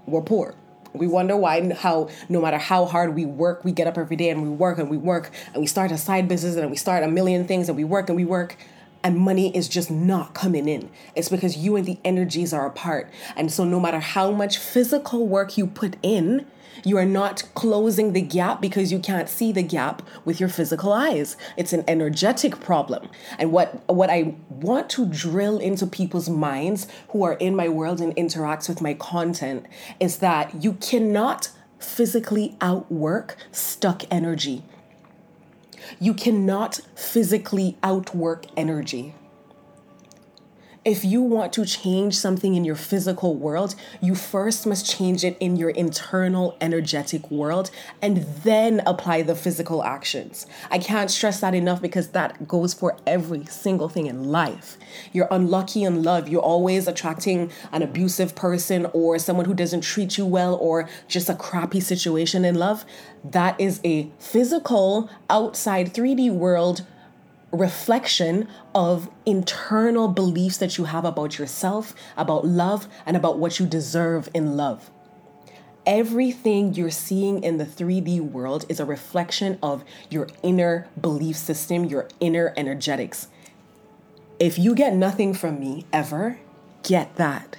we're 0.06 0.22
poor 0.22 0.56
we 0.94 1.08
wonder 1.08 1.36
why 1.36 1.74
how 1.74 2.10
no 2.30 2.42
matter 2.42 2.58
how 2.58 2.86
hard 2.86 3.16
we 3.16 3.26
work, 3.26 3.64
we 3.64 3.72
get 3.72 3.88
up 3.88 3.98
every 3.98 4.16
day 4.16 4.30
and 4.30 4.44
we 4.44 4.50
work 4.50 4.78
and 4.78 4.90
we 4.90 4.98
work 4.98 5.32
and 5.54 5.62
we 5.62 5.68
start 5.68 5.92
a 5.92 5.98
side 5.98 6.28
business 6.28 6.56
and 6.56 6.70
we 6.70 6.78
start 6.78 7.04
a 7.04 7.08
million 7.08 7.48
things 7.48 7.70
and 7.70 7.78
we 7.78 7.84
work 7.84 8.10
and 8.10 8.16
we 8.16 8.26
work 8.26 8.56
and 9.04 9.18
money 9.18 9.56
is 9.56 9.68
just 9.68 9.90
not 9.90 10.34
coming 10.34 10.68
in. 10.68 10.90
It's 11.16 11.30
because 11.30 11.58
you 11.58 11.76
and 11.76 11.86
the 11.86 12.00
energies 12.04 12.54
are 12.54 12.66
apart. 12.66 13.10
And 13.36 13.52
so 13.52 13.64
no 13.64 13.80
matter 13.80 14.00
how 14.00 14.32
much 14.32 14.58
physical 14.58 15.28
work 15.28 15.58
you 15.58 15.68
put 15.68 15.96
in, 16.02 16.46
you 16.84 16.98
are 16.98 17.06
not 17.06 17.44
closing 17.54 18.14
the 18.14 18.22
gap 18.22 18.62
because 18.62 18.92
you 18.92 19.00
can't 19.00 19.30
see 19.30 19.52
the 19.52 19.64
gap 19.64 20.02
with 20.26 20.40
your 20.40 20.50
physical 20.50 20.94
eyes. 20.94 21.38
It's 21.56 21.74
an 21.74 21.84
energetic 21.88 22.60
problem. 22.60 23.10
And 23.40 23.52
what 23.52 23.84
what 23.90 24.10
I 24.10 24.36
want 24.50 24.90
to 24.92 25.06
drill 25.06 25.58
into 25.58 25.88
people's 25.88 26.30
minds 26.30 26.88
who 27.10 27.24
are 27.24 27.34
in 27.34 27.56
my 27.56 27.70
world 27.70 28.00
and 28.00 28.14
interact 28.14 28.70
with 28.70 28.82
my 28.82 28.94
content 28.94 29.66
is 30.00 30.20
that 30.20 30.64
you 30.64 30.74
cannot 30.74 31.50
physically 31.80 32.56
outwork 32.62 33.38
stuck 33.52 34.04
energy. 34.12 34.64
You 36.00 36.14
cannot 36.14 36.80
physically 36.96 37.78
outwork 37.84 38.46
energy. 38.56 39.16
If 40.88 41.04
you 41.04 41.22
want 41.22 41.52
to 41.52 41.66
change 41.66 42.18
something 42.18 42.56
in 42.56 42.64
your 42.64 42.78
physical 42.78 43.36
world, 43.36 43.76
you 44.00 44.16
first 44.16 44.66
must 44.66 44.90
change 44.90 45.26
it 45.26 45.36
in 45.42 45.58
your 45.58 45.72
internal 45.72 46.56
energetic 46.62 47.30
world 47.30 47.72
and 48.02 48.26
then 48.46 48.82
apply 48.86 49.24
the 49.24 49.36
physical 49.36 49.84
actions. 49.84 50.48
I 50.72 50.80
can't 50.80 51.12
stress 51.12 51.42
that 51.42 51.54
enough 51.54 51.82
because 51.82 52.12
that 52.12 52.48
goes 52.48 52.74
for 52.74 52.96
every 53.06 53.44
single 53.48 53.90
thing 53.90 54.08
in 54.08 54.32
life. 54.32 54.78
You're 55.12 55.28
unlucky 55.30 55.84
in 55.84 56.04
love, 56.04 56.30
you're 56.30 56.42
always 56.42 56.88
attracting 56.88 57.52
an 57.74 57.82
abusive 57.82 58.34
person 58.34 58.88
or 58.94 59.20
someone 59.20 59.46
who 59.46 59.54
doesn't 59.54 59.82
treat 59.82 60.18
you 60.18 60.26
well 60.26 60.56
or 60.56 60.88
just 61.10 61.28
a 61.28 61.36
crappy 61.36 61.82
situation 61.82 62.46
in 62.46 62.56
love. 62.56 62.86
That 63.26 63.60
is 63.60 63.82
a 63.84 64.10
physical, 64.20 65.10
outside 65.30 65.94
3D 65.94 66.32
world 66.32 66.86
reflection 67.52 68.48
of 68.76 69.10
internal 69.26 70.08
beliefs 70.08 70.58
that 70.58 70.78
you 70.78 70.86
have 70.86 71.06
about 71.06 71.40
yourself, 71.40 71.94
about 72.16 72.46
love, 72.46 72.88
and 73.06 73.16
about 73.16 73.38
what 73.38 73.60
you 73.60 73.66
deserve 73.66 74.30
in 74.34 74.58
love. 74.58 74.90
Everything 75.86 76.74
you're 76.74 76.90
seeing 76.90 77.42
in 77.44 77.58
the 77.58 77.66
3D 77.66 78.20
world 78.20 78.66
is 78.68 78.80
a 78.80 78.86
reflection 78.86 79.58
of 79.64 79.86
your 80.10 80.28
inner 80.44 80.88
belief 81.00 81.38
system, 81.38 81.86
your 81.86 82.10
inner 82.20 82.54
energetics. 82.58 83.30
If 84.40 84.60
you 84.60 84.76
get 84.76 84.94
nothing 84.94 85.34
from 85.34 85.60
me 85.60 85.86
ever, 85.94 86.40
get 86.84 87.16
that. 87.16 87.56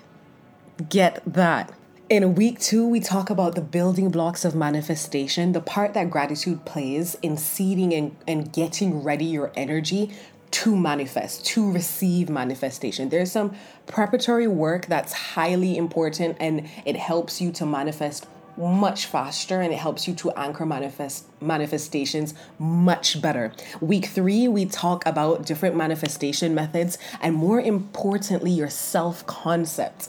Get 0.90 1.22
that. 1.26 1.72
In 2.10 2.34
week 2.36 2.58
two, 2.58 2.88
we 2.88 3.00
talk 3.00 3.28
about 3.28 3.54
the 3.54 3.60
building 3.60 4.08
blocks 4.08 4.46
of 4.46 4.54
manifestation, 4.54 5.52
the 5.52 5.60
part 5.60 5.92
that 5.92 6.08
gratitude 6.08 6.64
plays 6.64 7.16
in 7.20 7.36
seeding 7.36 7.92
and, 7.92 8.16
and 8.26 8.50
getting 8.50 9.02
ready 9.02 9.26
your 9.26 9.52
energy 9.54 10.12
to 10.52 10.74
manifest, 10.74 11.44
to 11.44 11.70
receive 11.70 12.30
manifestation. 12.30 13.10
There's 13.10 13.30
some 13.30 13.54
preparatory 13.86 14.48
work 14.48 14.86
that's 14.86 15.12
highly 15.12 15.76
important 15.76 16.38
and 16.40 16.66
it 16.86 16.96
helps 16.96 17.42
you 17.42 17.52
to 17.52 17.66
manifest 17.66 18.26
much 18.56 19.04
faster 19.04 19.60
and 19.60 19.70
it 19.70 19.78
helps 19.78 20.08
you 20.08 20.14
to 20.14 20.30
anchor 20.30 20.64
manifest 20.64 21.26
manifestations 21.42 22.32
much 22.58 23.20
better. 23.20 23.52
Week 23.82 24.06
3 24.06 24.48
we 24.48 24.64
talk 24.64 25.04
about 25.04 25.44
different 25.44 25.76
manifestation 25.76 26.54
methods 26.54 26.96
and 27.20 27.34
more 27.34 27.60
importantly 27.60 28.50
your 28.50 28.70
self-concept. 28.70 30.08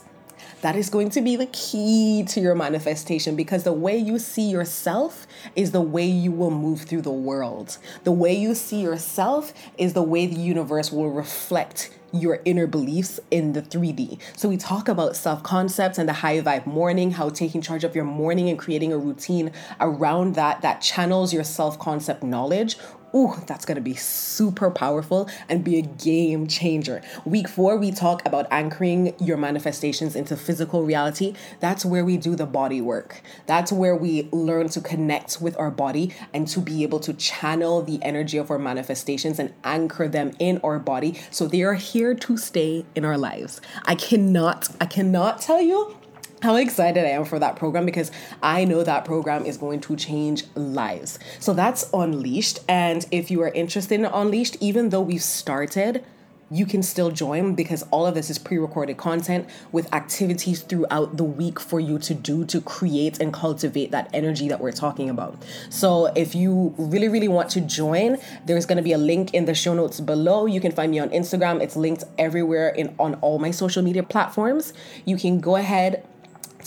That 0.61 0.75
is 0.75 0.89
going 0.89 1.09
to 1.11 1.21
be 1.21 1.37
the 1.37 1.45
key 1.45 2.25
to 2.27 2.41
your 2.41 2.53
manifestation 2.53 3.37
because 3.37 3.63
the 3.63 3.71
way 3.71 3.97
you 3.97 4.19
see 4.19 4.49
yourself 4.49 5.25
is 5.55 5.71
the 5.71 5.79
way 5.79 6.05
you 6.05 6.33
will 6.33 6.51
move 6.51 6.81
through 6.81 7.03
the 7.03 7.11
world. 7.11 7.77
The 8.03 8.11
way 8.11 8.35
you 8.35 8.53
see 8.53 8.81
yourself 8.81 9.53
is 9.77 9.93
the 9.93 10.03
way 10.03 10.25
the 10.25 10.39
universe 10.39 10.91
will 10.91 11.11
reflect 11.11 11.91
your 12.11 12.41
inner 12.43 12.67
beliefs 12.67 13.19
in 13.31 13.53
the 13.53 13.61
3D. 13.61 14.19
So 14.35 14.49
we 14.49 14.57
talk 14.57 14.87
about 14.87 15.15
self-concepts 15.15 15.97
and 15.97 16.09
the 16.09 16.13
high 16.13 16.41
vibe 16.41 16.65
morning, 16.65 17.11
how 17.11 17.29
taking 17.29 17.61
charge 17.61 17.83
of 17.83 17.95
your 17.95 18.05
morning 18.05 18.49
and 18.49 18.57
creating 18.57 18.91
a 18.91 18.97
routine 18.97 19.51
around 19.79 20.35
that 20.35 20.61
that 20.61 20.81
channels 20.81 21.33
your 21.33 21.43
self-concept 21.43 22.23
knowledge 22.23 22.77
Ooh, 23.15 23.33
that's 23.47 23.65
gonna 23.65 23.81
be 23.81 23.95
super 23.95 24.69
powerful 24.69 25.29
and 25.47 25.63
be 25.63 25.79
a 25.79 25.81
game 25.81 26.47
changer. 26.47 27.01
Week 27.25 27.47
four, 27.47 27.77
we 27.77 27.91
talk 27.91 28.25
about 28.25 28.45
anchoring 28.51 29.15
your 29.19 29.37
manifestations 29.37 30.15
into 30.15 30.37
physical 30.37 30.83
reality. 30.83 31.33
That's 31.59 31.83
where 31.83 32.05
we 32.05 32.17
do 32.17 32.35
the 32.35 32.45
body 32.45 32.81
work. 32.81 33.21
That's 33.47 33.71
where 33.71 33.95
we 33.95 34.29
learn 34.31 34.69
to 34.69 34.81
connect 34.81 35.41
with 35.41 35.57
our 35.57 35.71
body 35.71 36.13
and 36.33 36.47
to 36.49 36.59
be 36.59 36.83
able 36.83 36.99
to 37.01 37.13
channel 37.13 37.81
the 37.81 37.99
energy 38.03 38.37
of 38.37 38.51
our 38.51 38.59
manifestations 38.59 39.39
and 39.39 39.53
anchor 39.63 40.07
them 40.07 40.33
in 40.39 40.59
our 40.63 40.77
body 40.79 41.19
so 41.31 41.47
they 41.47 41.63
are 41.63 41.73
here 41.73 42.13
to 42.13 42.37
stay 42.37 42.85
in 42.95 43.05
our 43.05 43.17
lives. 43.17 43.59
I 43.85 43.95
cannot, 43.95 44.69
I 44.79 44.85
cannot 44.85 45.41
tell 45.41 45.61
you 45.61 45.98
how 46.41 46.55
excited 46.55 47.05
I 47.05 47.09
am 47.09 47.25
for 47.25 47.39
that 47.39 47.55
program 47.55 47.85
because 47.85 48.11
I 48.41 48.65
know 48.65 48.83
that 48.83 49.05
program 49.05 49.45
is 49.45 49.57
going 49.57 49.81
to 49.81 49.95
change 49.95 50.43
lives. 50.55 51.19
So 51.39 51.53
that's 51.53 51.89
Unleashed. 51.93 52.59
And 52.67 53.05
if 53.11 53.29
you 53.29 53.41
are 53.41 53.49
interested 53.49 53.99
in 53.99 54.05
Unleashed, 54.05 54.57
even 54.59 54.89
though 54.89 55.01
we've 55.01 55.23
started, 55.23 56.03
you 56.51 56.65
can 56.65 56.81
still 56.81 57.11
join 57.11 57.53
because 57.53 57.83
all 57.91 58.05
of 58.05 58.15
this 58.15 58.29
is 58.29 58.37
pre 58.37 58.57
recorded 58.57 58.97
content 58.97 59.47
with 59.71 59.93
activities 59.93 60.61
throughout 60.61 61.17
the 61.17 61.23
week 61.23 61.59
for 61.59 61.79
you 61.79 61.99
to 61.99 62.13
do 62.13 62.45
to 62.45 62.61
create 62.61 63.19
and 63.19 63.31
cultivate 63.33 63.91
that 63.91 64.09
energy 64.13 64.47
that 64.47 64.59
we're 64.59 64.71
talking 64.71 65.09
about. 65.09 65.37
So, 65.69 66.07
if 66.15 66.33
you 66.33 66.73
really, 66.77 67.07
really 67.07 67.27
want 67.27 67.49
to 67.51 67.61
join, 67.61 68.17
there's 68.45 68.65
going 68.65 68.77
to 68.77 68.83
be 68.83 68.93
a 68.93 68.97
link 68.97 69.33
in 69.33 69.45
the 69.45 69.53
show 69.53 69.73
notes 69.73 69.99
below. 69.99 70.45
You 70.45 70.59
can 70.59 70.71
find 70.71 70.91
me 70.91 70.99
on 70.99 71.09
Instagram, 71.09 71.61
it's 71.61 71.75
linked 71.75 72.03
everywhere 72.17 72.69
in 72.69 72.95
on 72.99 73.15
all 73.15 73.39
my 73.39 73.51
social 73.51 73.83
media 73.83 74.03
platforms. 74.03 74.73
You 75.05 75.17
can 75.17 75.39
go 75.39 75.55
ahead 75.55 76.03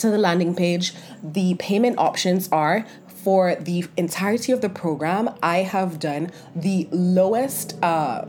to 0.03 0.11
the 0.11 0.17
landing 0.17 0.53
page. 0.55 0.93
The 1.23 1.55
payment 1.55 1.97
options 1.97 2.47
are 2.51 2.85
for 3.23 3.55
the 3.55 3.85
entirety 3.95 4.51
of 4.51 4.59
the 4.59 4.67
program, 4.67 5.33
I 5.41 5.59
have 5.59 5.97
done 5.97 6.29
the 6.53 6.89
lowest 6.91 7.81
uh, 7.81 8.25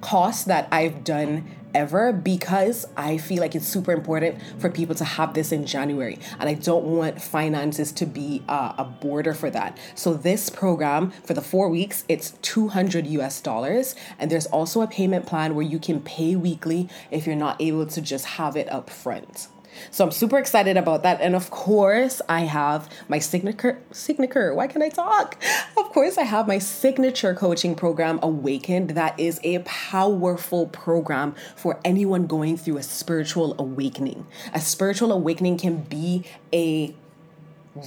cost 0.00 0.46
that 0.46 0.66
I've 0.72 1.04
done 1.04 1.48
ever 1.74 2.12
because 2.12 2.86
I 2.96 3.18
feel 3.18 3.40
like 3.40 3.54
it's 3.54 3.66
super 3.66 3.92
important 3.92 4.38
for 4.58 4.68
people 4.68 4.96
to 4.96 5.04
have 5.04 5.34
this 5.34 5.52
in 5.52 5.64
January. 5.64 6.18
And 6.40 6.48
I 6.48 6.54
don't 6.54 6.84
want 6.84 7.22
finances 7.22 7.92
to 7.92 8.06
be 8.06 8.42
uh, 8.48 8.74
a 8.78 8.84
border 8.84 9.32
for 9.32 9.48
that. 9.50 9.78
So, 9.94 10.14
this 10.14 10.50
program 10.50 11.12
for 11.24 11.34
the 11.34 11.42
four 11.42 11.68
weeks, 11.68 12.04
it's 12.08 12.32
200 12.42 13.06
US 13.06 13.40
dollars. 13.40 13.94
And 14.18 14.28
there's 14.30 14.46
also 14.46 14.82
a 14.82 14.88
payment 14.88 15.26
plan 15.26 15.54
where 15.54 15.66
you 15.66 15.78
can 15.78 16.00
pay 16.00 16.34
weekly 16.34 16.88
if 17.12 17.26
you're 17.26 17.36
not 17.36 17.60
able 17.60 17.86
to 17.86 18.00
just 18.00 18.24
have 18.24 18.56
it 18.56 18.70
up 18.72 18.90
front. 18.90 19.48
So 19.90 20.04
I'm 20.04 20.10
super 20.10 20.38
excited 20.38 20.76
about 20.76 21.02
that. 21.02 21.20
And 21.20 21.34
of 21.34 21.50
course, 21.50 22.20
I 22.28 22.40
have 22.40 22.88
my 23.08 23.18
signature 23.18 23.80
signature. 23.90 24.54
Why 24.54 24.66
can 24.66 24.82
I 24.82 24.88
talk? 24.88 25.42
Of 25.76 25.90
course, 25.90 26.18
I 26.18 26.22
have 26.22 26.46
my 26.46 26.58
signature 26.58 27.34
coaching 27.34 27.74
program 27.74 28.18
Awakened. 28.22 28.90
That 28.90 29.18
is 29.18 29.40
a 29.44 29.60
powerful 29.60 30.66
program 30.68 31.34
for 31.56 31.80
anyone 31.84 32.26
going 32.26 32.56
through 32.56 32.78
a 32.78 32.82
spiritual 32.82 33.54
awakening. 33.58 34.26
A 34.52 34.60
spiritual 34.60 35.12
awakening 35.12 35.58
can 35.58 35.82
be 35.82 36.24
a 36.52 36.94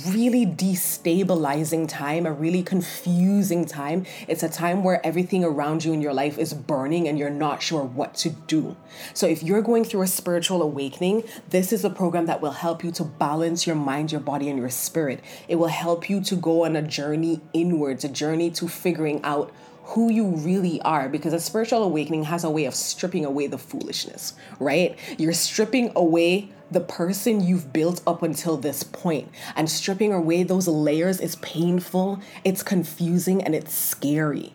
really 0.06 0.46
destabilizing 0.46 1.88
time, 1.88 2.25
a 2.25 2.34
really 2.34 2.62
confusing 2.62 3.65
time. 3.65 4.06
It's 4.27 4.44
a 4.44 4.50
time 4.50 4.84
where 4.84 5.06
everything 5.06 5.44
around 5.44 5.86
you 5.86 5.94
in 5.94 6.01
your 6.01 6.13
life 6.13 6.38
is 6.38 6.53
burning 6.53 7.08
and 7.08 7.17
you're 7.17 7.29
not 7.29 7.62
sure 7.62 7.84
what 7.84 8.15
to 8.15 8.29
do. 8.29 8.75
So, 9.13 9.27
if 9.27 9.41
you're 9.41 9.62
going 9.62 9.86
through 9.86 10.01
a 10.01 10.08
spiritual 10.08 10.62
awakening, 10.62 11.24
this 11.50 11.72
is 11.72 11.86
a 11.86 11.89
program 11.89 12.25
that 12.25 12.41
will 12.41 12.51
help 12.51 12.84
you 12.84 12.91
to 12.91 13.03
balance 13.03 13.65
your 13.65 13.75
mind, 13.75 14.12
your 14.12 14.22
body, 14.22 14.50
and 14.50 14.60
your 14.60 14.70
spirit. 14.70 15.24
It 15.48 15.56
will 15.56 15.67
help 15.67 16.10
you 16.10 16.22
to 16.22 16.36
go 16.36 16.65
on 16.65 16.75
a 16.75 16.82
journey 16.82 17.41
inwards, 17.53 18.03
a 18.03 18.10
journey 18.10 18.51
to 18.51 18.67
figuring 18.67 19.22
out 19.24 19.51
who 19.88 20.12
you 20.12 20.27
really 20.27 20.82
are 20.82 21.08
because 21.08 21.32
a 21.32 21.39
spiritual 21.39 21.82
awakening 21.82 22.24
has 22.25 22.44
a 22.44 22.50
way 22.50 22.65
of 22.65 22.75
stripping 22.75 23.24
away 23.24 23.48
the 23.48 23.58
foolishness, 23.58 24.34
right? 24.60 25.00
You're 25.17 25.32
stripping 25.32 25.94
away 25.96 26.51
the 26.70 26.82
person 26.82 27.41
you've 27.41 27.72
built 27.72 28.01
up 28.06 28.22
until 28.22 28.58
this 28.58 28.84
point 28.84 29.29
and 29.56 29.70
stripping 29.70 30.12
away 30.12 30.44
those 30.44 30.67
layers 30.67 31.22
is 31.22 31.38
painful, 31.38 32.20
it's 32.44 32.63
confusing, 32.63 33.41
and 33.41 33.56
it's 33.56 33.74
scary. 33.74 34.53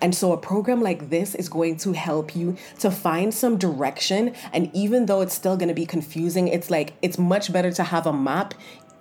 And 0.00 0.14
so, 0.14 0.32
a 0.32 0.36
program 0.36 0.80
like 0.80 1.10
this 1.10 1.36
is 1.36 1.48
going 1.48 1.76
to 1.78 1.92
help 1.92 2.34
you 2.34 2.56
to 2.80 2.90
find 2.90 3.32
some 3.32 3.58
direction. 3.58 4.34
And 4.52 4.70
even 4.74 5.06
though 5.06 5.20
it's 5.20 5.34
still 5.34 5.56
going 5.56 5.68
to 5.68 5.74
be 5.74 5.86
confusing, 5.86 6.48
it's 6.48 6.70
like 6.70 6.94
it's 7.02 7.18
much 7.18 7.52
better 7.52 7.72
to 7.72 7.82
have 7.84 8.06
a 8.06 8.12
map 8.12 8.54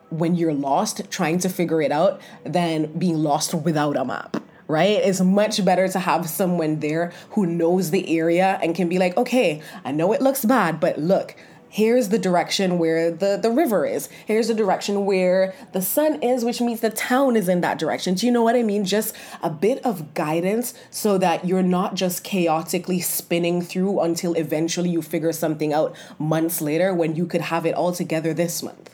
when 0.09 0.35
you're 0.35 0.53
lost 0.53 1.09
trying 1.09 1.39
to 1.39 1.50
figure 1.50 1.81
it 1.81 1.91
out 1.91 2.21
than 2.43 2.91
being 2.97 3.17
lost 3.17 3.53
without 3.53 3.95
a 3.95 4.05
map 4.05 4.38
right? 4.71 5.01
It's 5.03 5.21
much 5.21 5.63
better 5.63 5.87
to 5.89 5.99
have 5.99 6.29
someone 6.29 6.79
there 6.79 7.11
who 7.31 7.45
knows 7.45 7.91
the 7.91 8.17
area 8.17 8.57
and 8.63 8.73
can 8.73 8.87
be 8.89 8.97
like, 8.97 9.17
okay, 9.17 9.61
I 9.83 9.91
know 9.91 10.13
it 10.13 10.21
looks 10.21 10.45
bad, 10.45 10.79
but 10.79 10.97
look, 10.97 11.35
here's 11.67 12.09
the 12.09 12.17
direction 12.17 12.79
where 12.79 13.11
the, 13.11 13.37
the 13.41 13.49
river 13.49 13.85
is. 13.85 14.09
Here's 14.25 14.47
the 14.47 14.53
direction 14.53 15.05
where 15.05 15.53
the 15.73 15.81
sun 15.81 16.21
is, 16.21 16.43
which 16.43 16.61
means 16.61 16.79
the 16.79 16.89
town 16.89 17.35
is 17.35 17.49
in 17.49 17.61
that 17.61 17.79
direction. 17.79 18.13
Do 18.13 18.25
you 18.25 18.31
know 18.31 18.43
what 18.43 18.55
I 18.55 18.63
mean? 18.63 18.85
Just 18.85 19.15
a 19.43 19.49
bit 19.49 19.83
of 19.85 20.13
guidance 20.13 20.73
so 20.89 21.17
that 21.17 21.45
you're 21.45 21.63
not 21.63 21.95
just 21.95 22.23
chaotically 22.23 23.01
spinning 23.01 23.61
through 23.61 23.99
until 24.01 24.33
eventually 24.33 24.89
you 24.89 25.01
figure 25.01 25.33
something 25.33 25.73
out 25.73 25.95
months 26.17 26.61
later 26.61 26.93
when 26.93 27.15
you 27.15 27.25
could 27.25 27.41
have 27.41 27.65
it 27.65 27.73
all 27.73 27.91
together 27.91 28.33
this 28.33 28.63
month. 28.63 28.89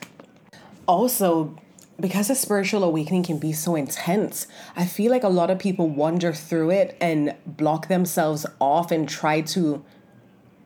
Also, 0.88 1.56
because 2.00 2.30
a 2.30 2.36
spiritual 2.36 2.84
awakening 2.84 3.24
can 3.24 3.38
be 3.40 3.52
so 3.52 3.76
intense, 3.76 4.48
I 4.76 4.86
feel 4.86 5.12
like 5.12 5.24
a 5.24 5.30
lot 5.30 5.50
of 5.50 5.60
people 5.60 5.90
wander 5.90 6.34
through 6.34 6.72
it 6.72 6.98
and 7.02 7.36
block 7.46 7.88
themselves 7.88 8.46
off 8.60 8.92
and 8.92 9.10
try 9.10 9.42
to 9.42 9.84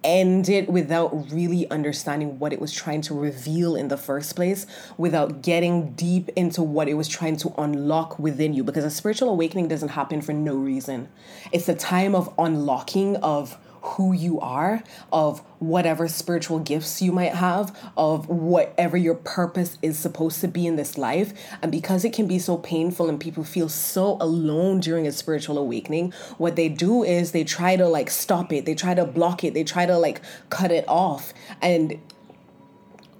end 0.03 0.49
it 0.49 0.67
without 0.67 1.31
really 1.31 1.69
understanding 1.69 2.39
what 2.39 2.51
it 2.51 2.59
was 2.59 2.73
trying 2.73 3.01
to 3.01 3.13
reveal 3.13 3.75
in 3.75 3.87
the 3.87 3.97
first 3.97 4.35
place, 4.35 4.65
without 4.97 5.41
getting 5.41 5.91
deep 5.93 6.29
into 6.35 6.63
what 6.63 6.87
it 6.87 6.95
was 6.95 7.07
trying 7.07 7.37
to 7.37 7.53
unlock 7.57 8.17
within 8.17 8.53
you. 8.53 8.63
Because 8.63 8.83
a 8.83 8.89
spiritual 8.89 9.29
awakening 9.29 9.67
doesn't 9.67 9.89
happen 9.89 10.21
for 10.21 10.33
no 10.33 10.55
reason. 10.55 11.07
It's 11.51 11.69
a 11.69 11.75
time 11.75 12.15
of 12.15 12.33
unlocking 12.37 13.15
of 13.17 13.57
who 13.81 14.13
you 14.13 14.39
are, 14.39 14.83
of 15.11 15.39
whatever 15.59 16.07
spiritual 16.07 16.59
gifts 16.59 17.01
you 17.01 17.11
might 17.11 17.33
have, 17.33 17.75
of 17.97 18.29
whatever 18.29 18.95
your 18.95 19.15
purpose 19.15 19.77
is 19.81 19.97
supposed 19.97 20.39
to 20.41 20.47
be 20.47 20.67
in 20.67 20.75
this 20.75 20.97
life. 20.97 21.33
And 21.61 21.71
because 21.71 22.05
it 22.05 22.13
can 22.13 22.27
be 22.27 22.39
so 22.39 22.57
painful 22.57 23.09
and 23.09 23.19
people 23.19 23.43
feel 23.43 23.69
so 23.69 24.17
alone 24.19 24.79
during 24.79 25.07
a 25.07 25.11
spiritual 25.11 25.57
awakening, 25.57 26.13
what 26.37 26.55
they 26.55 26.69
do 26.69 27.03
is 27.03 27.31
they 27.31 27.43
try 27.43 27.75
to 27.75 27.87
like 27.87 28.09
stop 28.09 28.53
it, 28.53 28.65
they 28.65 28.75
try 28.75 28.93
to 28.93 29.05
block 29.05 29.43
it, 29.43 29.53
they 29.53 29.63
try 29.63 29.85
to 29.85 29.97
like 29.97 30.21
cut 30.49 30.71
it 30.71 30.85
off. 30.87 31.33
And 31.61 31.99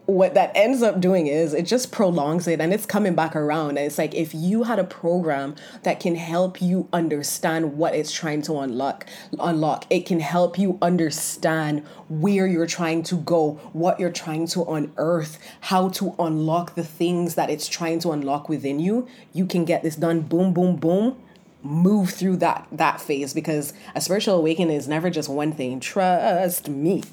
what 0.05 0.33
that 0.33 0.51
ends 0.55 0.81
up 0.81 0.99
doing 0.99 1.27
is 1.27 1.53
it 1.53 1.63
just 1.63 1.91
prolongs 1.91 2.47
it 2.47 2.59
and 2.59 2.73
it's 2.73 2.85
coming 2.85 3.15
back 3.15 3.35
around. 3.35 3.69
And 3.69 3.79
it's 3.79 3.97
like 3.97 4.13
if 4.13 4.33
you 4.33 4.63
had 4.63 4.79
a 4.79 4.83
program 4.83 5.55
that 5.83 5.99
can 5.99 6.15
help 6.15 6.61
you 6.61 6.89
understand 6.91 7.77
what 7.77 7.93
it's 7.93 8.11
trying 8.11 8.41
to 8.43 8.59
unlock, 8.59 9.05
unlock, 9.39 9.85
it 9.89 10.05
can 10.05 10.19
help 10.19 10.57
you 10.57 10.77
understand 10.81 11.85
where 12.09 12.47
you're 12.47 12.67
trying 12.67 13.03
to 13.03 13.15
go, 13.15 13.53
what 13.73 13.99
you're 13.99 14.11
trying 14.11 14.47
to 14.47 14.63
unearth, 14.65 15.39
how 15.61 15.89
to 15.89 16.15
unlock 16.19 16.75
the 16.75 16.83
things 16.83 17.35
that 17.35 17.49
it's 17.49 17.67
trying 17.67 17.99
to 17.99 18.11
unlock 18.11 18.49
within 18.49 18.79
you. 18.79 19.07
You 19.33 19.45
can 19.45 19.65
get 19.65 19.83
this 19.83 19.95
done. 19.95 20.21
Boom, 20.21 20.53
boom, 20.53 20.75
boom 20.75 21.17
move 21.63 22.09
through 22.09 22.35
that 22.35 22.67
that 22.71 22.99
phase 22.99 23.35
because 23.35 23.71
a 23.93 24.01
spiritual 24.01 24.33
awakening 24.35 24.75
is 24.75 24.87
never 24.87 25.11
just 25.11 25.29
one 25.29 25.51
thing 25.51 25.79
trust 25.79 26.67
me 26.67 27.03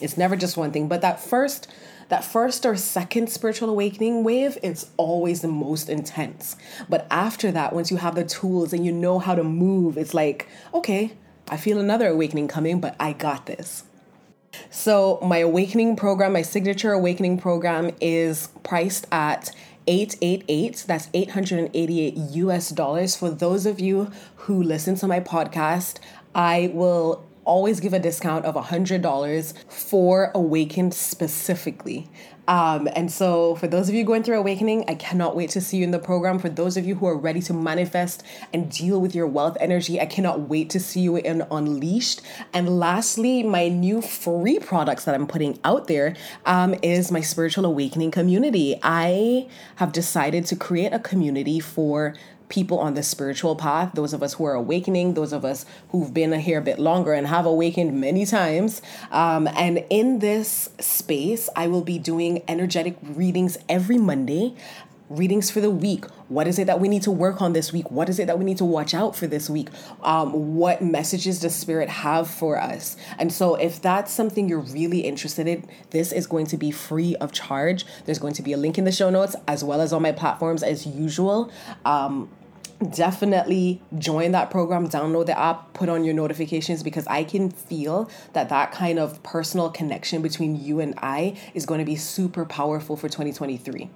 it's 0.00 0.16
never 0.16 0.36
just 0.36 0.56
one 0.56 0.70
thing 0.70 0.88
but 0.88 1.00
that 1.00 1.20
first 1.20 1.68
that 2.08 2.24
first 2.24 2.64
or 2.64 2.76
second 2.76 3.28
spiritual 3.28 3.68
awakening 3.68 4.24
wave, 4.24 4.56
it's 4.62 4.90
always 4.96 5.42
the 5.42 5.48
most 5.48 5.88
intense. 5.88 6.56
But 6.88 7.06
after 7.10 7.52
that, 7.52 7.74
once 7.74 7.90
you 7.90 7.98
have 7.98 8.14
the 8.14 8.24
tools 8.24 8.72
and 8.72 8.84
you 8.84 8.92
know 8.92 9.18
how 9.18 9.34
to 9.34 9.44
move, 9.44 9.98
it's 9.98 10.14
like, 10.14 10.48
okay, 10.72 11.12
I 11.48 11.56
feel 11.56 11.78
another 11.78 12.08
awakening 12.08 12.48
coming, 12.48 12.80
but 12.80 12.96
I 12.98 13.12
got 13.12 13.46
this. 13.46 13.84
So, 14.70 15.18
my 15.22 15.38
awakening 15.38 15.96
program, 15.96 16.32
my 16.32 16.42
signature 16.42 16.92
awakening 16.92 17.38
program, 17.38 17.90
is 18.00 18.48
priced 18.62 19.06
at 19.12 19.50
888. 19.86 20.84
That's 20.86 21.08
888 21.12 22.14
US 22.16 22.70
dollars. 22.70 23.14
For 23.14 23.30
those 23.30 23.66
of 23.66 23.78
you 23.78 24.10
who 24.36 24.62
listen 24.62 24.96
to 24.96 25.06
my 25.06 25.20
podcast, 25.20 25.98
I 26.34 26.70
will 26.72 27.27
always 27.48 27.80
give 27.80 27.94
a 27.94 27.98
discount 27.98 28.44
of 28.44 28.54
$100 28.54 29.54
for 29.72 30.30
Awakened 30.34 30.94
specifically. 30.94 32.08
Um, 32.46 32.88
and 32.96 33.12
so, 33.12 33.56
for 33.56 33.68
those 33.68 33.90
of 33.90 33.94
you 33.94 34.04
going 34.04 34.22
through 34.22 34.38
awakening, 34.38 34.86
I 34.88 34.94
cannot 34.94 35.36
wait 35.36 35.50
to 35.50 35.60
see 35.60 35.76
you 35.76 35.84
in 35.84 35.90
the 35.90 35.98
program. 35.98 36.38
For 36.38 36.48
those 36.48 36.78
of 36.78 36.86
you 36.86 36.94
who 36.94 37.06
are 37.06 37.16
ready 37.16 37.42
to 37.42 37.52
manifest 37.52 38.22
and 38.54 38.70
deal 38.70 39.02
with 39.02 39.14
your 39.14 39.26
wealth 39.26 39.58
energy, 39.60 40.00
I 40.00 40.06
cannot 40.06 40.48
wait 40.48 40.70
to 40.70 40.80
see 40.80 41.00
you 41.00 41.16
in 41.16 41.44
Unleashed. 41.50 42.22
And 42.54 42.78
lastly, 42.78 43.42
my 43.42 43.68
new 43.68 44.00
free 44.00 44.58
products 44.58 45.04
that 45.04 45.14
I'm 45.14 45.26
putting 45.26 45.58
out 45.62 45.88
there 45.88 46.16
um, 46.46 46.74
is 46.82 47.12
my 47.12 47.20
spiritual 47.20 47.66
awakening 47.66 48.12
community. 48.12 48.80
I 48.82 49.46
have 49.76 49.92
decided 49.92 50.46
to 50.46 50.56
create 50.56 50.94
a 50.94 50.98
community 50.98 51.60
for 51.60 52.14
people 52.48 52.78
on 52.78 52.94
the 52.94 53.02
spiritual 53.02 53.56
path, 53.56 53.92
those 53.94 54.12
of 54.12 54.22
us 54.22 54.34
who 54.34 54.44
are 54.44 54.54
awakening, 54.54 55.14
those 55.14 55.32
of 55.32 55.44
us 55.44 55.66
who've 55.90 56.12
been 56.12 56.32
here 56.32 56.58
a 56.58 56.62
bit 56.62 56.78
longer 56.78 57.12
and 57.12 57.26
have 57.26 57.46
awakened 57.46 58.00
many 58.00 58.24
times. 58.24 58.82
Um, 59.10 59.48
and 59.48 59.84
in 59.90 60.18
this 60.20 60.70
space, 60.78 61.48
I 61.56 61.68
will 61.68 61.82
be 61.82 61.98
doing 61.98 62.42
energetic 62.48 62.96
readings 63.02 63.58
every 63.68 63.98
Monday 63.98 64.54
readings 65.08 65.50
for 65.50 65.60
the 65.60 65.70
week. 65.70 66.04
What 66.28 66.46
is 66.46 66.58
it 66.58 66.66
that 66.66 66.80
we 66.80 66.88
need 66.88 67.02
to 67.02 67.10
work 67.10 67.40
on 67.40 67.52
this 67.52 67.72
week? 67.72 67.90
What 67.90 68.08
is 68.08 68.18
it 68.18 68.26
that 68.26 68.38
we 68.38 68.44
need 68.44 68.58
to 68.58 68.64
watch 68.64 68.94
out 68.94 69.16
for 69.16 69.26
this 69.26 69.48
week? 69.48 69.68
Um, 70.02 70.56
what 70.56 70.82
messages 70.82 71.40
does 71.40 71.54
Spirit 71.54 71.88
have 71.88 72.28
for 72.28 72.60
us? 72.60 72.96
And 73.18 73.32
so, 73.32 73.54
if 73.54 73.80
that's 73.80 74.12
something 74.12 74.48
you're 74.48 74.58
really 74.58 75.00
interested 75.00 75.46
in, 75.46 75.68
this 75.90 76.12
is 76.12 76.26
going 76.26 76.46
to 76.46 76.56
be 76.56 76.70
free 76.70 77.16
of 77.16 77.32
charge. 77.32 77.86
There's 78.04 78.18
going 78.18 78.34
to 78.34 78.42
be 78.42 78.52
a 78.52 78.56
link 78.56 78.78
in 78.78 78.84
the 78.84 78.92
show 78.92 79.10
notes 79.10 79.34
as 79.46 79.64
well 79.64 79.80
as 79.80 79.92
on 79.92 80.02
my 80.02 80.12
platforms 80.12 80.62
as 80.62 80.86
usual. 80.86 81.50
Um, 81.84 82.28
definitely 82.92 83.82
join 83.98 84.30
that 84.30 84.50
program 84.52 84.88
download 84.88 85.26
the 85.26 85.36
app 85.36 85.72
put 85.72 85.88
on 85.88 86.04
your 86.04 86.14
notifications 86.14 86.84
because 86.84 87.04
i 87.08 87.24
can 87.24 87.50
feel 87.50 88.08
that 88.34 88.48
that 88.50 88.70
kind 88.70 89.00
of 89.00 89.20
personal 89.24 89.68
connection 89.68 90.22
between 90.22 90.54
you 90.54 90.78
and 90.78 90.94
i 90.98 91.36
is 91.54 91.66
going 91.66 91.80
to 91.80 91.84
be 91.84 91.96
super 91.96 92.44
powerful 92.44 92.96
for 92.96 93.08
2023 93.08 93.90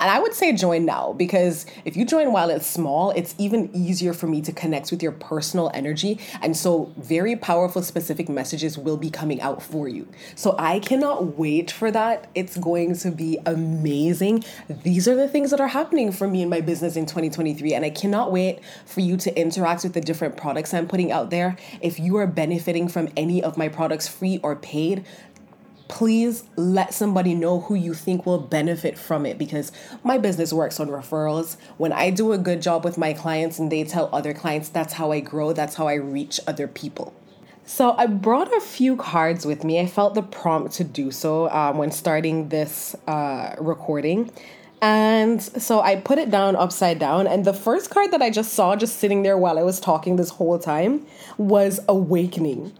and 0.00 0.10
I 0.10 0.18
would 0.18 0.34
say 0.34 0.52
join 0.52 0.84
now 0.84 1.12
because 1.12 1.66
if 1.84 1.96
you 1.96 2.04
join 2.04 2.32
while 2.32 2.50
it's 2.50 2.66
small, 2.66 3.10
it's 3.10 3.34
even 3.38 3.70
easier 3.74 4.12
for 4.12 4.26
me 4.26 4.42
to 4.42 4.52
connect 4.52 4.90
with 4.90 5.02
your 5.02 5.12
personal 5.12 5.70
energy. 5.72 6.18
And 6.42 6.56
so, 6.56 6.92
very 6.96 7.36
powerful, 7.36 7.82
specific 7.82 8.28
messages 8.28 8.76
will 8.76 8.96
be 8.96 9.10
coming 9.10 9.40
out 9.40 9.62
for 9.62 9.88
you. 9.88 10.08
So, 10.34 10.56
I 10.58 10.80
cannot 10.80 11.38
wait 11.38 11.70
for 11.70 11.90
that. 11.90 12.28
It's 12.34 12.56
going 12.56 12.96
to 12.96 13.10
be 13.10 13.38
amazing. 13.46 14.44
These 14.68 15.08
are 15.08 15.14
the 15.14 15.28
things 15.28 15.50
that 15.50 15.60
are 15.60 15.68
happening 15.68 16.12
for 16.12 16.26
me 16.26 16.42
in 16.42 16.48
my 16.48 16.60
business 16.60 16.96
in 16.96 17.06
2023. 17.06 17.74
And 17.74 17.84
I 17.84 17.90
cannot 17.90 18.32
wait 18.32 18.60
for 18.86 19.00
you 19.00 19.16
to 19.18 19.38
interact 19.38 19.84
with 19.84 19.94
the 19.94 20.00
different 20.00 20.36
products 20.36 20.74
I'm 20.74 20.88
putting 20.88 21.12
out 21.12 21.30
there. 21.30 21.56
If 21.80 21.98
you 21.98 22.16
are 22.16 22.26
benefiting 22.26 22.88
from 22.88 23.08
any 23.16 23.42
of 23.42 23.56
my 23.56 23.68
products, 23.68 24.08
free 24.08 24.40
or 24.42 24.56
paid, 24.56 25.04
please 25.88 26.44
let 26.56 26.94
somebody 26.94 27.34
know 27.34 27.60
who 27.60 27.74
you 27.74 27.94
think 27.94 28.26
will 28.26 28.38
benefit 28.38 28.98
from 28.98 29.26
it 29.26 29.38
because 29.38 29.72
my 30.02 30.18
business 30.18 30.52
works 30.52 30.80
on 30.80 30.88
referrals. 30.88 31.56
When 31.76 31.92
I 31.92 32.10
do 32.10 32.32
a 32.32 32.38
good 32.38 32.62
job 32.62 32.84
with 32.84 32.96
my 32.98 33.12
clients 33.12 33.58
and 33.58 33.70
they 33.70 33.84
tell 33.84 34.08
other 34.12 34.32
clients, 34.32 34.68
that's 34.68 34.94
how 34.94 35.12
I 35.12 35.20
grow, 35.20 35.52
that's 35.52 35.74
how 35.74 35.88
I 35.88 35.94
reach 35.94 36.40
other 36.46 36.66
people. 36.66 37.12
So 37.66 37.92
I 37.92 38.06
brought 38.06 38.54
a 38.54 38.60
few 38.60 38.96
cards 38.96 39.46
with 39.46 39.64
me. 39.64 39.80
I 39.80 39.86
felt 39.86 40.14
the 40.14 40.22
prompt 40.22 40.74
to 40.74 40.84
do 40.84 41.10
so 41.10 41.48
um, 41.50 41.78
when 41.78 41.90
starting 41.90 42.50
this 42.50 42.94
uh, 43.06 43.54
recording. 43.58 44.30
And 44.82 45.42
so 45.42 45.80
I 45.80 45.96
put 45.96 46.18
it 46.18 46.30
down 46.30 46.56
upside 46.56 46.98
down. 46.98 47.26
And 47.26 47.46
the 47.46 47.54
first 47.54 47.88
card 47.88 48.10
that 48.10 48.20
I 48.20 48.28
just 48.28 48.52
saw 48.52 48.76
just 48.76 48.98
sitting 48.98 49.22
there 49.22 49.38
while 49.38 49.58
I 49.58 49.62
was 49.62 49.80
talking 49.80 50.16
this 50.16 50.28
whole 50.28 50.58
time 50.58 51.06
was 51.38 51.80
Awakening. 51.88 52.70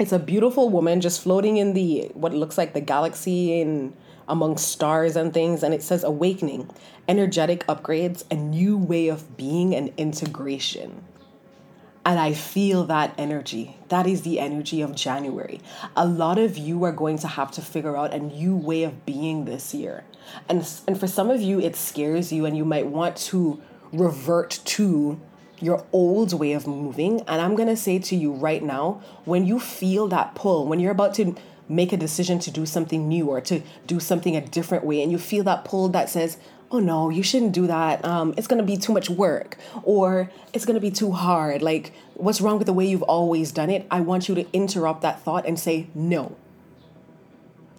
It's 0.00 0.12
a 0.12 0.18
beautiful 0.18 0.70
woman 0.70 1.02
just 1.02 1.20
floating 1.20 1.58
in 1.58 1.74
the 1.74 2.10
what 2.14 2.32
looks 2.32 2.56
like 2.56 2.72
the 2.72 2.80
galaxy 2.80 3.60
and 3.60 3.94
among 4.26 4.56
stars 4.56 5.14
and 5.14 5.34
things 5.34 5.62
and 5.62 5.74
it 5.74 5.82
says 5.82 6.04
awakening, 6.04 6.70
energetic 7.06 7.66
upgrades, 7.66 8.24
a 8.30 8.34
new 8.34 8.78
way 8.78 9.08
of 9.08 9.36
being 9.36 9.74
and 9.74 9.92
integration. 9.98 11.04
And 12.06 12.18
I 12.18 12.32
feel 12.32 12.84
that 12.84 13.14
energy. 13.18 13.76
That 13.88 14.06
is 14.06 14.22
the 14.22 14.40
energy 14.40 14.80
of 14.80 14.94
January. 14.94 15.60
A 15.94 16.06
lot 16.06 16.38
of 16.38 16.56
you 16.56 16.82
are 16.84 16.92
going 16.92 17.18
to 17.18 17.28
have 17.28 17.50
to 17.52 17.60
figure 17.60 17.94
out 17.94 18.14
a 18.14 18.20
new 18.20 18.56
way 18.56 18.84
of 18.84 19.04
being 19.04 19.44
this 19.44 19.74
year. 19.74 20.04
And, 20.48 20.66
and 20.88 20.98
for 20.98 21.08
some 21.08 21.28
of 21.28 21.42
you, 21.42 21.60
it 21.60 21.76
scares 21.76 22.32
you, 22.32 22.46
and 22.46 22.56
you 22.56 22.64
might 22.64 22.86
want 22.86 23.16
to 23.16 23.60
revert 23.92 24.60
to 24.64 25.20
your 25.60 25.84
old 25.92 26.32
way 26.38 26.52
of 26.52 26.66
moving. 26.66 27.20
And 27.22 27.40
I'm 27.40 27.54
going 27.54 27.68
to 27.68 27.76
say 27.76 27.98
to 27.98 28.16
you 28.16 28.32
right 28.32 28.62
now 28.62 29.02
when 29.24 29.46
you 29.46 29.60
feel 29.60 30.08
that 30.08 30.34
pull, 30.34 30.66
when 30.66 30.80
you're 30.80 30.92
about 30.92 31.14
to 31.14 31.34
make 31.68 31.92
a 31.92 31.96
decision 31.96 32.38
to 32.40 32.50
do 32.50 32.66
something 32.66 33.06
new 33.06 33.28
or 33.28 33.40
to 33.42 33.62
do 33.86 34.00
something 34.00 34.34
a 34.36 34.40
different 34.40 34.84
way, 34.84 35.02
and 35.02 35.12
you 35.12 35.18
feel 35.18 35.44
that 35.44 35.64
pull 35.64 35.88
that 35.90 36.10
says, 36.10 36.36
oh 36.72 36.78
no, 36.78 37.10
you 37.10 37.22
shouldn't 37.22 37.52
do 37.52 37.66
that. 37.66 38.04
Um, 38.04 38.34
it's 38.36 38.46
going 38.46 38.60
to 38.60 38.64
be 38.64 38.76
too 38.76 38.92
much 38.92 39.10
work 39.10 39.56
or 39.82 40.30
it's 40.52 40.64
going 40.64 40.74
to 40.74 40.80
be 40.80 40.90
too 40.90 41.12
hard. 41.12 41.62
Like, 41.62 41.92
what's 42.14 42.40
wrong 42.40 42.58
with 42.58 42.66
the 42.66 42.72
way 42.72 42.86
you've 42.86 43.02
always 43.02 43.50
done 43.52 43.70
it? 43.70 43.86
I 43.90 44.00
want 44.00 44.28
you 44.28 44.34
to 44.36 44.46
interrupt 44.52 45.02
that 45.02 45.20
thought 45.22 45.46
and 45.46 45.58
say, 45.58 45.88
no, 45.94 46.36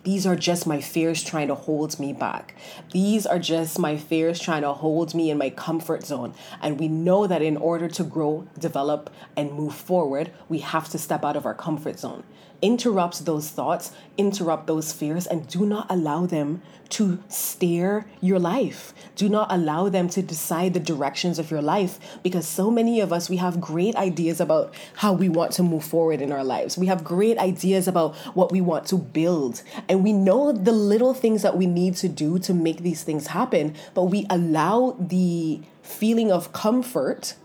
these 0.03 0.25
are 0.25 0.35
just 0.35 0.65
my 0.65 0.81
fears 0.81 1.23
trying 1.23 1.47
to 1.47 1.55
hold 1.55 1.99
me 1.99 2.13
back. 2.13 2.55
These 2.91 3.25
are 3.25 3.39
just 3.39 3.77
my 3.77 3.97
fears 3.97 4.39
trying 4.39 4.63
to 4.63 4.73
hold 4.73 5.13
me 5.13 5.29
in 5.29 5.37
my 5.37 5.49
comfort 5.49 6.05
zone. 6.05 6.33
And 6.61 6.79
we 6.79 6.87
know 6.87 7.27
that 7.27 7.41
in 7.41 7.57
order 7.57 7.87
to 7.89 8.03
grow, 8.03 8.47
develop, 8.57 9.09
and 9.35 9.51
move 9.51 9.75
forward, 9.75 10.31
we 10.49 10.59
have 10.59 10.89
to 10.89 10.97
step 10.97 11.23
out 11.23 11.35
of 11.35 11.45
our 11.45 11.53
comfort 11.53 11.99
zone 11.99 12.23
interrupt 12.61 13.25
those 13.25 13.49
thoughts, 13.49 13.91
interrupt 14.17 14.67
those 14.67 14.93
fears, 14.93 15.25
and 15.27 15.47
do 15.47 15.65
not 15.65 15.87
allow 15.89 16.25
them 16.25 16.61
to 16.89 17.23
steer 17.29 18.05
your 18.19 18.37
life. 18.37 18.93
Do 19.15 19.29
not 19.29 19.51
allow 19.51 19.89
them 19.89 20.09
to 20.09 20.21
decide 20.21 20.73
the 20.73 20.79
directions 20.79 21.39
of 21.39 21.49
your 21.49 21.61
life 21.61 21.99
because 22.21 22.47
so 22.47 22.69
many 22.69 22.99
of 22.99 23.13
us, 23.13 23.29
we 23.29 23.37
have 23.37 23.61
great 23.61 23.95
ideas 23.95 24.41
about 24.41 24.73
how 24.95 25.13
we 25.13 25.29
want 25.29 25.53
to 25.53 25.63
move 25.63 25.83
forward 25.83 26.21
in 26.21 26.31
our 26.31 26.43
lives. 26.43 26.77
We 26.77 26.87
have 26.87 27.03
great 27.03 27.37
ideas 27.37 27.87
about 27.87 28.15
what 28.35 28.51
we 28.51 28.61
want 28.61 28.85
to 28.87 28.97
build, 28.97 29.63
and 29.87 30.03
we 30.03 30.13
know 30.13 30.51
the 30.51 30.71
little 30.71 31.13
things 31.13 31.41
that 31.41 31.57
we 31.57 31.65
need 31.65 31.95
to 31.97 32.09
do 32.09 32.39
to 32.39 32.53
make 32.53 32.79
these 32.79 33.03
things 33.03 33.27
happen, 33.27 33.75
but 33.93 34.05
we 34.05 34.25
allow 34.29 34.95
the 34.99 35.61
feeling 35.81 36.31
of 36.31 36.53
comfort 36.53 37.35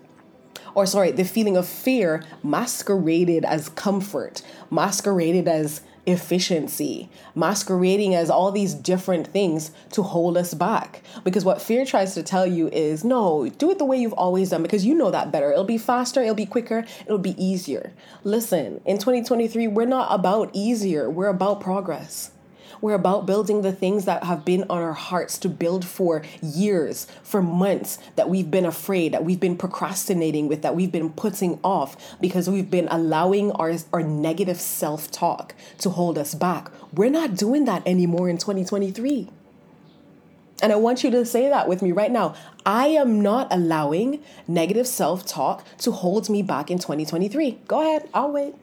or 0.77 0.85
sorry, 0.85 1.11
the 1.11 1.25
feeling 1.25 1.57
of 1.57 1.67
fear 1.67 2.23
masqueraded 2.43 3.47
as 3.47 3.71
comfort, 3.71 4.43
masqueraded 4.71 5.49
as 5.49 5.81
efficiency, 6.05 7.09
masquerading 7.35 8.15
as 8.15 8.29
all 8.29 8.53
these 8.53 8.75
different 8.75 9.27
things 9.29 9.71
to 9.91 10.03
hold 10.03 10.37
us 10.37 10.53
back. 10.53 11.03
Because 11.25 11.47
what 11.47 11.63
fear 11.63 11.87
tries 11.87 12.13
to 12.13 12.23
tell 12.23 12.47
you 12.47 12.69
is 12.69 13.05
no, 13.05 13.49
do 13.49 13.71
it 13.71 13.79
the 13.79 13.87
way 13.87 13.97
you've 13.97 14.13
always 14.13 14.51
done 14.51 14.63
because 14.63 14.85
you 14.85 14.95
know 14.95 15.11
that 15.11 15.33
better. 15.33 15.51
It'll 15.51 15.65
be 15.65 15.79
faster, 15.79 16.21
it'll 16.21 16.35
be 16.35 16.45
quicker, 16.45 16.85
it'll 17.07 17.17
be 17.17 17.43
easier. 17.43 17.95
Listen, 18.23 18.83
in 18.85 18.99
2023, 18.99 19.69
we're 19.69 19.87
not 19.87 20.09
about 20.11 20.51
easier, 20.53 21.09
we're 21.09 21.29
about 21.29 21.63
progress. 21.63 22.33
We're 22.81 22.95
about 22.95 23.27
building 23.27 23.63
the 23.63 23.73
things 23.73 24.05
that 24.05 24.25
have 24.25 24.45
been 24.45 24.65
on 24.65 24.83
our 24.83 24.93
hearts 24.93 25.39
to 25.39 25.49
build 25.49 25.85
for 25.85 26.23
years, 26.43 27.07
for 27.23 27.43
months, 27.43 27.99
that 28.17 28.29
we've 28.29 28.51
been 28.51 28.67
afraid, 28.67 29.13
that 29.13 29.25
we've 29.25 29.41
been 29.41 29.57
procrastinating 29.57 30.49
with, 30.49 30.63
that 30.63 30.75
we've 30.75 30.93
been 30.93 31.11
putting 31.11 31.59
off 31.63 32.19
because 32.21 32.49
we've 32.49 32.71
been 32.71 32.89
allowing 32.91 33.53
our, 33.53 33.75
our 33.93 34.03
negative 34.03 34.61
self 34.61 35.11
talk 35.11 35.55
to 35.79 35.91
hold 35.91 36.19
us 36.19 36.35
back. 36.35 36.71
We're 36.93 37.11
not 37.11 37.37
doing 37.37 37.65
that 37.67 37.87
anymore 37.87 38.29
in 38.29 38.39
2023. 38.39 39.31
And 40.63 40.73
I 40.73 40.77
want 40.77 41.05
you 41.05 41.11
to 41.11 41.27
say 41.27 41.49
that 41.49 41.69
with 41.69 41.83
me 41.83 41.93
right 41.93 42.11
now. 42.11 42.35
I 42.65 42.89
am 42.89 43.21
not 43.21 43.49
allowing 43.51 44.23
negative 44.49 44.87
self 44.87 45.27
talk 45.27 45.65
to 45.79 45.93
hold 45.93 46.31
me 46.31 46.43
back 46.43 46.71
in 46.71 46.79
2023. 46.79 47.59
Go 47.69 47.81
ahead, 47.81 48.09
I'll 48.15 48.33
wait. 48.33 48.55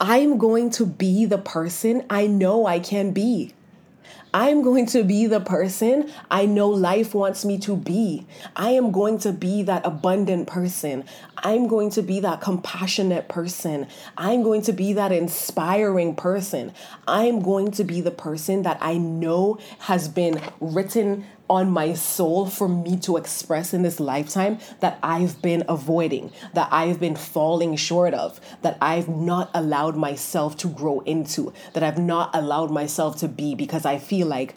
I'm 0.00 0.38
going 0.38 0.70
to 0.70 0.86
be 0.86 1.26
the 1.26 1.36
person 1.36 2.06
I 2.08 2.26
know 2.26 2.64
I 2.64 2.80
can 2.80 3.12
be. 3.12 3.52
I'm 4.32 4.62
going 4.62 4.86
to 4.86 5.02
be 5.02 5.26
the 5.26 5.40
person 5.40 6.10
I 6.30 6.46
know 6.46 6.68
life 6.68 7.14
wants 7.14 7.44
me 7.44 7.58
to 7.58 7.76
be. 7.76 8.26
I 8.54 8.70
am 8.70 8.92
going 8.92 9.18
to 9.18 9.32
be 9.32 9.64
that 9.64 9.84
abundant 9.84 10.46
person. 10.46 11.04
I'm 11.36 11.66
going 11.66 11.90
to 11.90 12.02
be 12.02 12.20
that 12.20 12.40
compassionate 12.40 13.28
person. 13.28 13.88
I'm 14.16 14.42
going 14.42 14.62
to 14.62 14.72
be 14.72 14.92
that 14.92 15.10
inspiring 15.10 16.14
person. 16.14 16.72
I'm 17.08 17.42
going 17.42 17.72
to 17.72 17.84
be 17.84 18.00
the 18.00 18.12
person 18.12 18.62
that 18.62 18.78
I 18.80 18.98
know 18.98 19.58
has 19.80 20.08
been 20.08 20.40
written 20.60 21.26
on 21.50 21.68
my 21.68 21.92
soul 21.92 22.46
for 22.46 22.68
me 22.68 22.96
to 22.96 23.16
express 23.16 23.74
in 23.74 23.82
this 23.82 23.98
lifetime 23.98 24.58
that 24.78 24.98
I've 25.02 25.42
been 25.42 25.64
avoiding, 25.68 26.30
that 26.54 26.68
I've 26.70 27.00
been 27.00 27.16
falling 27.16 27.74
short 27.74 28.14
of, 28.14 28.40
that 28.62 28.78
I've 28.80 29.08
not 29.08 29.50
allowed 29.52 29.96
myself 29.96 30.56
to 30.58 30.68
grow 30.68 31.00
into, 31.00 31.52
that 31.72 31.82
I've 31.82 31.98
not 31.98 32.30
allowed 32.34 32.70
myself 32.70 33.16
to 33.18 33.28
be 33.28 33.56
because 33.56 33.84
I 33.84 33.98
feel 33.98 34.28
like, 34.28 34.54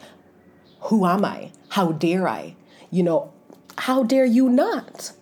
who 0.82 1.08
am 1.08 1.26
I? 1.26 1.52
How 1.70 1.94
dare 1.94 2.28
I? 2.28 2.56
You 2.92 3.02
know, 3.02 3.34
how 3.80 4.04
dare 4.04 4.26
you 4.26 4.48
not? 4.48 5.14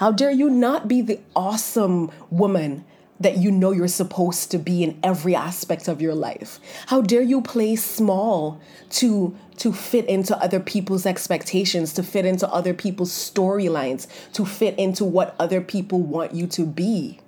How 0.00 0.10
dare 0.10 0.32
you 0.32 0.50
not 0.50 0.88
be 0.88 1.00
the 1.00 1.20
awesome 1.36 2.10
woman 2.30 2.84
that 3.20 3.36
you 3.36 3.52
know 3.52 3.70
you're 3.70 3.86
supposed 3.86 4.50
to 4.50 4.58
be 4.58 4.82
in 4.82 4.98
every 5.04 5.36
aspect 5.36 5.86
of 5.86 6.00
your 6.00 6.14
life? 6.14 6.58
How 6.86 7.02
dare 7.02 7.22
you 7.22 7.40
play 7.40 7.76
small 7.76 8.60
to 8.90 9.36
to 9.60 9.74
fit 9.74 10.06
into 10.06 10.36
other 10.42 10.58
people's 10.58 11.04
expectations, 11.04 11.92
to 11.92 12.02
fit 12.02 12.24
into 12.24 12.48
other 12.48 12.72
people's 12.72 13.12
storylines, 13.12 14.06
to 14.32 14.46
fit 14.46 14.74
into 14.78 15.04
what 15.04 15.36
other 15.38 15.60
people 15.60 16.00
want 16.00 16.32
you 16.32 16.46
to 16.46 16.64
be? 16.64 17.20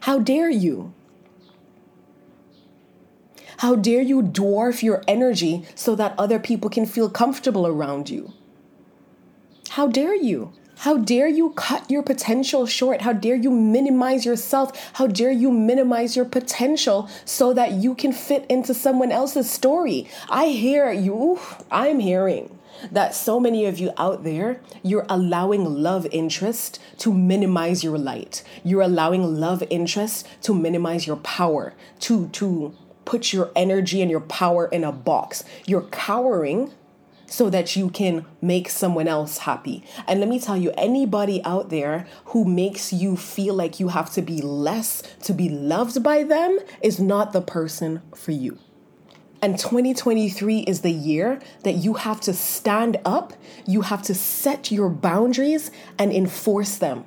How 0.00 0.18
dare 0.18 0.50
you? 0.50 0.92
How 3.56 3.76
dare 3.76 4.02
you 4.02 4.22
dwarf 4.22 4.82
your 4.82 5.02
energy 5.08 5.64
so 5.74 5.94
that 5.94 6.14
other 6.18 6.38
people 6.38 6.68
can 6.68 6.84
feel 6.84 7.08
comfortable 7.08 7.66
around 7.66 8.10
you? 8.10 8.34
How 9.70 9.86
dare 9.86 10.14
you? 10.14 10.52
How 10.82 10.96
dare 10.96 11.26
you 11.26 11.50
cut 11.50 11.90
your 11.90 12.04
potential 12.04 12.64
short? 12.64 13.00
How 13.00 13.12
dare 13.12 13.34
you 13.34 13.50
minimize 13.50 14.24
yourself? 14.24 14.70
How 14.92 15.08
dare 15.08 15.32
you 15.32 15.50
minimize 15.50 16.14
your 16.14 16.24
potential 16.24 17.08
so 17.24 17.52
that 17.52 17.72
you 17.72 17.96
can 17.96 18.12
fit 18.12 18.46
into 18.48 18.72
someone 18.74 19.10
else's 19.10 19.50
story? 19.50 20.08
I 20.30 20.50
hear 20.50 20.92
you, 20.92 21.40
I'm 21.68 21.98
hearing 21.98 22.56
that 22.92 23.12
so 23.12 23.40
many 23.40 23.66
of 23.66 23.80
you 23.80 23.90
out 23.96 24.22
there, 24.22 24.60
you're 24.84 25.06
allowing 25.08 25.64
love 25.82 26.06
interest 26.12 26.78
to 26.98 27.12
minimize 27.12 27.82
your 27.82 27.98
light. 27.98 28.44
You're 28.62 28.82
allowing 28.82 29.40
love 29.40 29.64
interest 29.70 30.28
to 30.42 30.54
minimize 30.54 31.08
your 31.08 31.16
power, 31.16 31.74
to 32.00 32.28
to 32.28 32.72
put 33.04 33.32
your 33.32 33.50
energy 33.56 34.00
and 34.00 34.10
your 34.10 34.20
power 34.20 34.66
in 34.66 34.84
a 34.84 34.92
box. 34.92 35.42
You're 35.66 35.88
cowering 35.90 36.72
so 37.28 37.50
that 37.50 37.76
you 37.76 37.90
can 37.90 38.24
make 38.40 38.68
someone 38.68 39.06
else 39.06 39.38
happy. 39.38 39.84
And 40.06 40.18
let 40.18 40.28
me 40.28 40.40
tell 40.40 40.56
you, 40.56 40.72
anybody 40.76 41.42
out 41.44 41.70
there 41.70 42.06
who 42.26 42.44
makes 42.44 42.92
you 42.92 43.16
feel 43.16 43.54
like 43.54 43.78
you 43.78 43.88
have 43.88 44.10
to 44.14 44.22
be 44.22 44.40
less 44.40 45.02
to 45.24 45.32
be 45.32 45.48
loved 45.48 46.02
by 46.02 46.24
them 46.24 46.58
is 46.82 46.98
not 46.98 47.32
the 47.32 47.42
person 47.42 48.02
for 48.14 48.32
you. 48.32 48.58
And 49.40 49.56
2023 49.56 50.60
is 50.60 50.80
the 50.80 50.90
year 50.90 51.40
that 51.62 51.74
you 51.76 51.94
have 51.94 52.20
to 52.22 52.32
stand 52.32 52.96
up, 53.04 53.34
you 53.66 53.82
have 53.82 54.02
to 54.02 54.14
set 54.14 54.72
your 54.72 54.88
boundaries 54.88 55.70
and 55.96 56.12
enforce 56.12 56.76
them. 56.76 57.04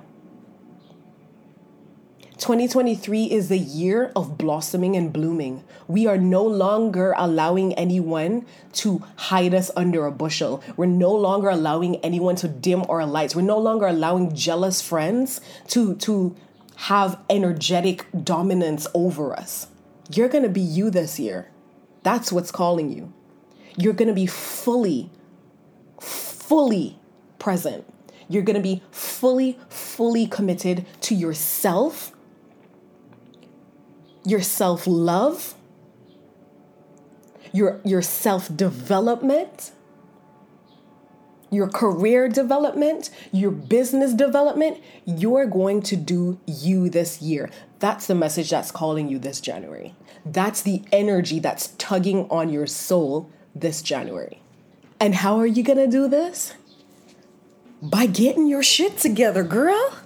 2023 2.42 3.26
is 3.26 3.50
the 3.50 3.58
year 3.60 4.12
of 4.16 4.36
blossoming 4.36 4.96
and 4.96 5.14
blooming. 5.14 5.64
We 5.88 6.08
are 6.08 6.18
no 6.18 6.44
longer 6.44 7.14
allowing 7.16 7.76
anyone 7.76 8.48
to 8.74 9.04
hide 9.16 9.54
us 9.54 9.70
under 9.76 10.08
a 10.08 10.12
bushel. 10.12 10.64
We're 10.76 10.88
no 10.88 11.12
longer 11.12 11.50
allowing 11.50 11.98
anyone 11.98 12.36
to 12.38 12.48
dim 12.48 12.84
our 12.90 13.06
lights. 13.06 13.36
We're 13.36 13.44
no 13.44 13.60
longer 13.60 13.86
allowing 13.86 14.34
jealous 14.34 14.82
friends 14.82 15.40
to, 15.68 15.94
to 15.98 16.36
have 16.78 17.20
energetic 17.30 18.08
dominance 18.24 18.88
over 18.96 19.34
us. 19.34 19.68
You're 20.12 20.28
going 20.28 20.44
to 20.44 20.50
be 20.50 20.62
you 20.62 20.90
this 20.90 21.20
year. 21.20 21.48
That's 22.02 22.32
what's 22.32 22.50
calling 22.50 22.92
you. 22.92 23.14
You're 23.78 23.94
going 23.94 24.08
to 24.08 24.16
be 24.16 24.26
fully, 24.26 25.12
fully 26.00 26.98
present. 27.38 27.86
You're 28.28 28.42
going 28.42 28.56
to 28.56 28.64
be 28.64 28.82
fully, 28.90 29.60
fully 29.70 30.26
committed 30.26 30.88
to 31.02 31.14
yourself 31.14 32.14
your 34.26 34.42
self 34.42 34.88
love, 34.88 35.56
your, 37.52 37.80
your 37.84 38.02
self 38.02 38.56
development, 38.56 39.72
your 41.50 41.68
career 41.68 42.30
development, 42.30 43.10
your 43.32 43.52
business 43.52 44.14
development, 44.14 44.82
you're 45.06 45.46
going 45.46 45.82
to 45.82 45.96
do 45.98 46.40
you 46.46 46.90
this 46.90 47.22
year. 47.22 47.50
That's 47.80 48.08
the 48.08 48.16
message 48.16 48.50
that's 48.50 48.72
calling 48.72 49.10
you 49.10 49.20
this 49.20 49.42
January. 49.42 49.94
That's 50.26 50.62
the 50.62 50.82
energy 50.92 51.40
that's 51.40 51.70
tugging 51.78 52.30
on 52.30 52.50
your 52.50 52.68
soul 52.68 53.30
this 53.54 53.82
January. 53.82 54.42
And 55.00 55.16
how 55.16 55.40
are 55.40 55.48
you 55.48 55.64
gonna 55.64 55.88
do 55.88 56.08
this? 56.08 56.54
By 57.82 58.06
getting 58.06 58.48
your 58.48 58.64
shit 58.64 58.98
together, 58.98 59.44
girl. 59.44 59.98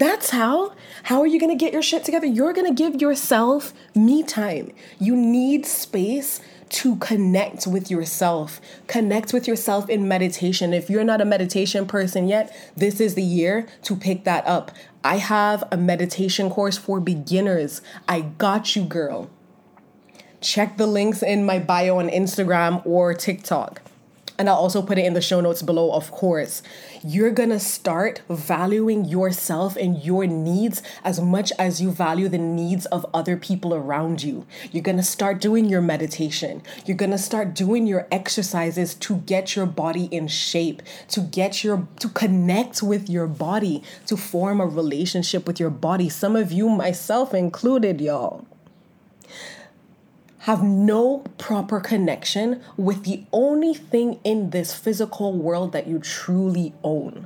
That's 0.00 0.30
how. 0.30 0.72
How 1.02 1.20
are 1.20 1.26
you 1.26 1.38
going 1.38 1.56
to 1.56 1.62
get 1.62 1.74
your 1.74 1.82
shit 1.82 2.04
together? 2.04 2.26
You're 2.26 2.54
going 2.54 2.66
to 2.66 2.72
give 2.72 3.02
yourself 3.02 3.74
me 3.94 4.22
time. 4.22 4.72
You 4.98 5.14
need 5.14 5.66
space 5.66 6.40
to 6.70 6.96
connect 6.96 7.66
with 7.66 7.90
yourself. 7.90 8.62
Connect 8.86 9.34
with 9.34 9.46
yourself 9.46 9.90
in 9.90 10.08
meditation. 10.08 10.72
If 10.72 10.88
you're 10.88 11.04
not 11.04 11.20
a 11.20 11.26
meditation 11.26 11.84
person 11.86 12.28
yet, 12.28 12.50
this 12.74 12.98
is 12.98 13.14
the 13.14 13.22
year 13.22 13.68
to 13.82 13.94
pick 13.94 14.24
that 14.24 14.46
up. 14.46 14.70
I 15.04 15.16
have 15.16 15.64
a 15.70 15.76
meditation 15.76 16.48
course 16.48 16.78
for 16.78 16.98
beginners. 16.98 17.82
I 18.08 18.22
got 18.22 18.74
you, 18.74 18.84
girl. 18.84 19.28
Check 20.40 20.78
the 20.78 20.86
links 20.86 21.22
in 21.22 21.44
my 21.44 21.58
bio 21.58 21.98
on 21.98 22.08
Instagram 22.08 22.80
or 22.86 23.12
TikTok 23.12 23.82
and 24.40 24.48
I'll 24.48 24.56
also 24.56 24.80
put 24.80 24.96
it 24.96 25.04
in 25.04 25.12
the 25.12 25.20
show 25.20 25.42
notes 25.42 25.60
below, 25.60 25.92
of 25.92 26.10
course. 26.10 26.62
You're 27.04 27.30
gonna 27.30 27.60
start 27.60 28.22
valuing 28.30 29.04
yourself 29.04 29.76
and 29.76 30.02
your 30.02 30.26
needs 30.26 30.82
as 31.04 31.20
much 31.20 31.52
as 31.58 31.82
you 31.82 31.90
value 31.90 32.26
the 32.26 32.38
needs 32.38 32.86
of 32.86 33.04
other 33.12 33.36
people 33.36 33.74
around 33.74 34.22
you. 34.22 34.46
You're 34.72 34.82
gonna 34.82 35.02
start 35.02 35.42
doing 35.42 35.66
your 35.66 35.82
meditation. 35.82 36.62
You're 36.86 36.96
gonna 36.96 37.18
start 37.18 37.52
doing 37.52 37.86
your 37.86 38.08
exercises 38.10 38.94
to 38.94 39.16
get 39.16 39.56
your 39.56 39.66
body 39.66 40.06
in 40.06 40.26
shape, 40.26 40.80
to 41.08 41.20
get 41.20 41.62
your, 41.62 41.86
to 41.98 42.08
connect 42.08 42.82
with 42.82 43.10
your 43.10 43.26
body, 43.26 43.82
to 44.06 44.16
form 44.16 44.58
a 44.62 44.66
relationship 44.66 45.46
with 45.46 45.60
your 45.60 45.68
body. 45.68 46.08
Some 46.08 46.34
of 46.34 46.50
you, 46.50 46.70
myself 46.70 47.34
included, 47.34 48.00
y'all 48.00 48.46
have 50.50 50.64
no 50.64 51.18
proper 51.38 51.78
connection 51.78 52.60
with 52.76 53.04
the 53.04 53.24
only 53.32 53.72
thing 53.72 54.18
in 54.24 54.50
this 54.50 54.74
physical 54.74 55.32
world 55.32 55.70
that 55.70 55.86
you 55.86 55.96
truly 56.00 56.74
own. 56.82 57.24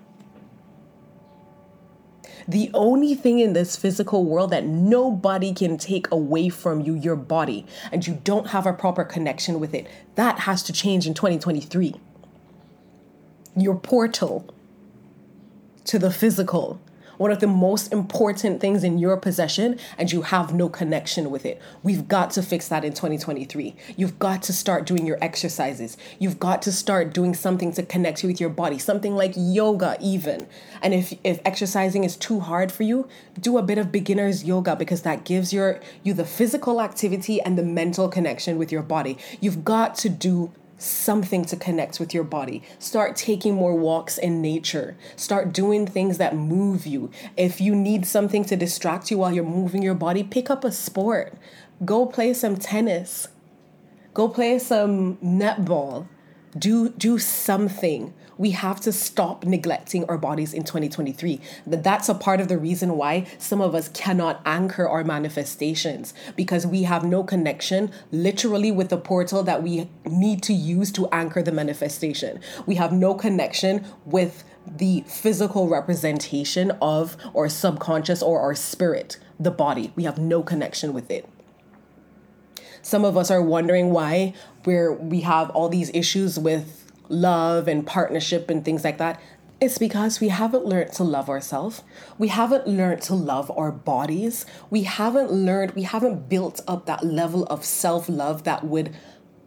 The 2.46 2.70
only 2.74 3.14
thing 3.14 3.38
in 3.38 3.54
this 3.54 3.76
physical 3.76 4.26
world 4.26 4.50
that 4.50 4.66
nobody 4.66 5.54
can 5.54 5.78
take 5.78 6.10
away 6.10 6.50
from 6.50 6.82
you, 6.82 6.94
your 6.94 7.16
body, 7.16 7.64
and 7.90 8.06
you 8.06 8.20
don't 8.24 8.48
have 8.48 8.66
a 8.66 8.74
proper 8.74 9.04
connection 9.04 9.58
with 9.58 9.72
it, 9.72 9.86
that 10.16 10.40
has 10.40 10.62
to 10.64 10.74
change 10.74 11.06
in 11.06 11.14
2023. 11.14 11.94
Your 13.56 13.76
portal 13.76 14.54
to 15.86 15.98
the 15.98 16.10
physical 16.10 16.78
one 17.24 17.32
of 17.32 17.40
the 17.40 17.46
most 17.46 17.90
important 17.90 18.60
things 18.60 18.84
in 18.84 18.98
your 18.98 19.16
possession 19.16 19.78
and 19.96 20.12
you 20.12 20.20
have 20.20 20.52
no 20.52 20.68
connection 20.68 21.30
with 21.30 21.46
it. 21.46 21.58
We've 21.82 22.06
got 22.06 22.30
to 22.32 22.42
fix 22.42 22.68
that 22.68 22.84
in 22.84 22.92
2023. 22.92 23.74
You've 23.96 24.18
got 24.18 24.42
to 24.42 24.52
start 24.52 24.84
doing 24.84 25.06
your 25.06 25.16
exercises. 25.22 25.96
You've 26.18 26.38
got 26.38 26.60
to 26.60 26.70
start 26.70 27.14
doing 27.14 27.32
something 27.32 27.72
to 27.72 27.82
connect 27.82 28.22
you 28.22 28.28
with 28.28 28.42
your 28.42 28.50
body, 28.50 28.78
something 28.78 29.16
like 29.16 29.32
yoga 29.38 29.96
even. 30.02 30.46
And 30.82 30.92
if 30.92 31.14
if 31.24 31.40
exercising 31.46 32.04
is 32.04 32.14
too 32.14 32.40
hard 32.40 32.70
for 32.70 32.82
you, 32.82 33.08
do 33.40 33.56
a 33.56 33.62
bit 33.62 33.78
of 33.78 33.90
beginner's 33.90 34.44
yoga 34.44 34.76
because 34.76 35.00
that 35.00 35.24
gives 35.24 35.50
your 35.50 35.80
you 36.02 36.12
the 36.12 36.26
physical 36.26 36.82
activity 36.82 37.40
and 37.40 37.56
the 37.56 37.62
mental 37.62 38.10
connection 38.10 38.58
with 38.58 38.70
your 38.70 38.82
body. 38.82 39.16
You've 39.40 39.64
got 39.64 39.94
to 39.94 40.10
do 40.10 40.52
something 40.78 41.44
to 41.46 41.56
connect 41.56 42.00
with 42.00 42.14
your 42.14 42.24
body. 42.24 42.62
Start 42.78 43.16
taking 43.16 43.54
more 43.54 43.74
walks 43.74 44.18
in 44.18 44.42
nature. 44.42 44.96
Start 45.16 45.52
doing 45.52 45.86
things 45.86 46.18
that 46.18 46.36
move 46.36 46.86
you. 46.86 47.10
If 47.36 47.60
you 47.60 47.74
need 47.74 48.06
something 48.06 48.44
to 48.46 48.56
distract 48.56 49.10
you 49.10 49.18
while 49.18 49.32
you're 49.32 49.44
moving 49.44 49.82
your 49.82 49.94
body, 49.94 50.22
pick 50.22 50.50
up 50.50 50.64
a 50.64 50.72
sport. 50.72 51.34
Go 51.84 52.06
play 52.06 52.34
some 52.34 52.56
tennis. 52.56 53.28
Go 54.12 54.28
play 54.28 54.58
some 54.58 55.16
netball. 55.16 56.06
Do 56.56 56.90
do 56.90 57.18
something 57.18 58.14
we 58.38 58.50
have 58.50 58.80
to 58.82 58.92
stop 58.92 59.44
neglecting 59.44 60.04
our 60.06 60.18
bodies 60.18 60.52
in 60.52 60.64
2023. 60.64 61.40
That's 61.66 62.08
a 62.08 62.14
part 62.14 62.40
of 62.40 62.48
the 62.48 62.58
reason 62.58 62.96
why 62.96 63.26
some 63.38 63.60
of 63.60 63.74
us 63.74 63.88
cannot 63.88 64.40
anchor 64.44 64.88
our 64.88 65.04
manifestations 65.04 66.14
because 66.36 66.66
we 66.66 66.84
have 66.84 67.04
no 67.04 67.22
connection 67.22 67.90
literally 68.10 68.70
with 68.70 68.88
the 68.88 68.96
portal 68.96 69.42
that 69.42 69.62
we 69.62 69.88
need 70.04 70.42
to 70.44 70.52
use 70.52 70.90
to 70.92 71.08
anchor 71.10 71.42
the 71.42 71.52
manifestation. 71.52 72.40
We 72.66 72.74
have 72.76 72.92
no 72.92 73.14
connection 73.14 73.84
with 74.04 74.44
the 74.66 75.04
physical 75.06 75.68
representation 75.68 76.72
of 76.82 77.16
our 77.36 77.48
subconscious 77.48 78.22
or 78.22 78.40
our 78.40 78.54
spirit, 78.54 79.18
the 79.38 79.50
body. 79.50 79.92
We 79.94 80.04
have 80.04 80.18
no 80.18 80.42
connection 80.42 80.92
with 80.92 81.10
it. 81.10 81.28
Some 82.82 83.04
of 83.04 83.16
us 83.16 83.30
are 83.30 83.42
wondering 83.42 83.90
why 83.90 84.34
we're 84.64 84.92
we 84.92 85.20
have 85.20 85.50
all 85.50 85.68
these 85.68 85.90
issues 85.94 86.38
with 86.38 86.83
love 87.08 87.68
and 87.68 87.86
partnership 87.86 88.50
and 88.50 88.64
things 88.64 88.84
like 88.84 88.98
that, 88.98 89.20
it's 89.60 89.78
because 89.78 90.20
we 90.20 90.28
haven't 90.28 90.66
learned 90.66 90.92
to 90.94 91.04
love 91.04 91.28
ourselves. 91.28 91.82
We 92.18 92.28
haven't 92.28 92.66
learned 92.66 93.02
to 93.02 93.14
love 93.14 93.50
our 93.56 93.72
bodies. 93.72 94.46
We 94.68 94.82
haven't 94.82 95.32
learned, 95.32 95.72
we 95.72 95.84
haven't 95.84 96.28
built 96.28 96.60
up 96.66 96.86
that 96.86 97.04
level 97.04 97.44
of 97.44 97.64
self 97.64 98.08
love 98.08 98.44
that 98.44 98.64
would 98.64 98.94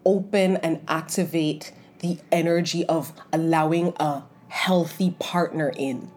open 0.05 0.57
and 0.57 0.81
activate 0.87 1.73
the 1.99 2.17
energy 2.31 2.85
of 2.85 3.11
allowing 3.33 3.93
a 3.99 4.23
healthy 4.47 5.11
partner 5.19 5.73
in. 5.75 6.09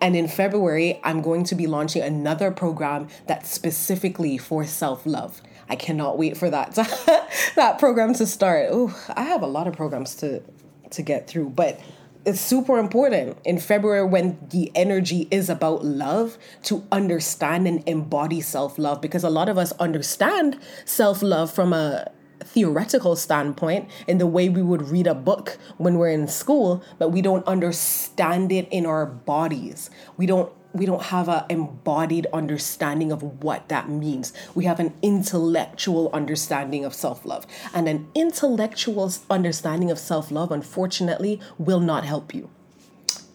And 0.00 0.14
in 0.14 0.28
February, 0.28 1.00
I'm 1.02 1.22
going 1.22 1.44
to 1.44 1.54
be 1.54 1.66
launching 1.66 2.02
another 2.02 2.50
program 2.50 3.08
that's 3.26 3.50
specifically 3.50 4.38
for 4.38 4.64
self 4.64 5.04
love. 5.06 5.42
I 5.68 5.76
cannot 5.76 6.18
wait 6.18 6.36
for 6.36 6.50
that 6.50 6.74
that 7.56 7.78
program 7.78 8.14
to 8.14 8.26
start. 8.26 8.68
Oh, 8.70 8.96
I 9.14 9.22
have 9.22 9.42
a 9.42 9.46
lot 9.46 9.66
of 9.66 9.74
programs 9.74 10.14
to 10.16 10.42
to 10.90 11.02
get 11.02 11.28
through, 11.28 11.50
but 11.50 11.80
it's 12.24 12.40
super 12.40 12.78
important 12.78 13.38
in 13.44 13.58
February 13.58 14.04
when 14.04 14.38
the 14.50 14.72
energy 14.74 15.28
is 15.30 15.48
about 15.48 15.84
love 15.84 16.38
to 16.64 16.84
understand 16.90 17.68
and 17.68 17.88
embody 17.88 18.40
self 18.40 18.78
love 18.78 19.00
because 19.00 19.22
a 19.22 19.30
lot 19.30 19.48
of 19.48 19.56
us 19.56 19.72
understand 19.72 20.58
self 20.84 21.22
love 21.22 21.52
from 21.52 21.72
a 21.72 22.10
theoretical 22.40 23.16
standpoint 23.16 23.88
in 24.06 24.18
the 24.18 24.26
way 24.26 24.48
we 24.48 24.62
would 24.62 24.88
read 24.88 25.06
a 25.06 25.14
book 25.14 25.58
when 25.78 25.98
we're 25.98 26.10
in 26.10 26.28
school, 26.28 26.82
but 26.98 27.10
we 27.10 27.22
don't 27.22 27.46
understand 27.46 28.52
it 28.52 28.68
in 28.70 28.86
our 28.86 29.06
bodies. 29.06 29.90
We 30.16 30.26
don't 30.26 30.52
we 30.76 30.86
don't 30.86 31.04
have 31.04 31.28
an 31.28 31.44
embodied 31.48 32.26
understanding 32.32 33.12
of 33.12 33.42
what 33.42 33.68
that 33.68 33.88
means. 33.88 34.32
We 34.54 34.64
have 34.64 34.80
an 34.80 34.94
intellectual 35.02 36.10
understanding 36.12 36.84
of 36.84 36.94
self 36.94 37.24
love. 37.24 37.46
And 37.74 37.88
an 37.88 38.08
intellectual 38.14 39.12
understanding 39.30 39.90
of 39.90 39.98
self 39.98 40.30
love, 40.30 40.50
unfortunately, 40.52 41.40
will 41.58 41.80
not 41.80 42.04
help 42.04 42.34
you. 42.34 42.50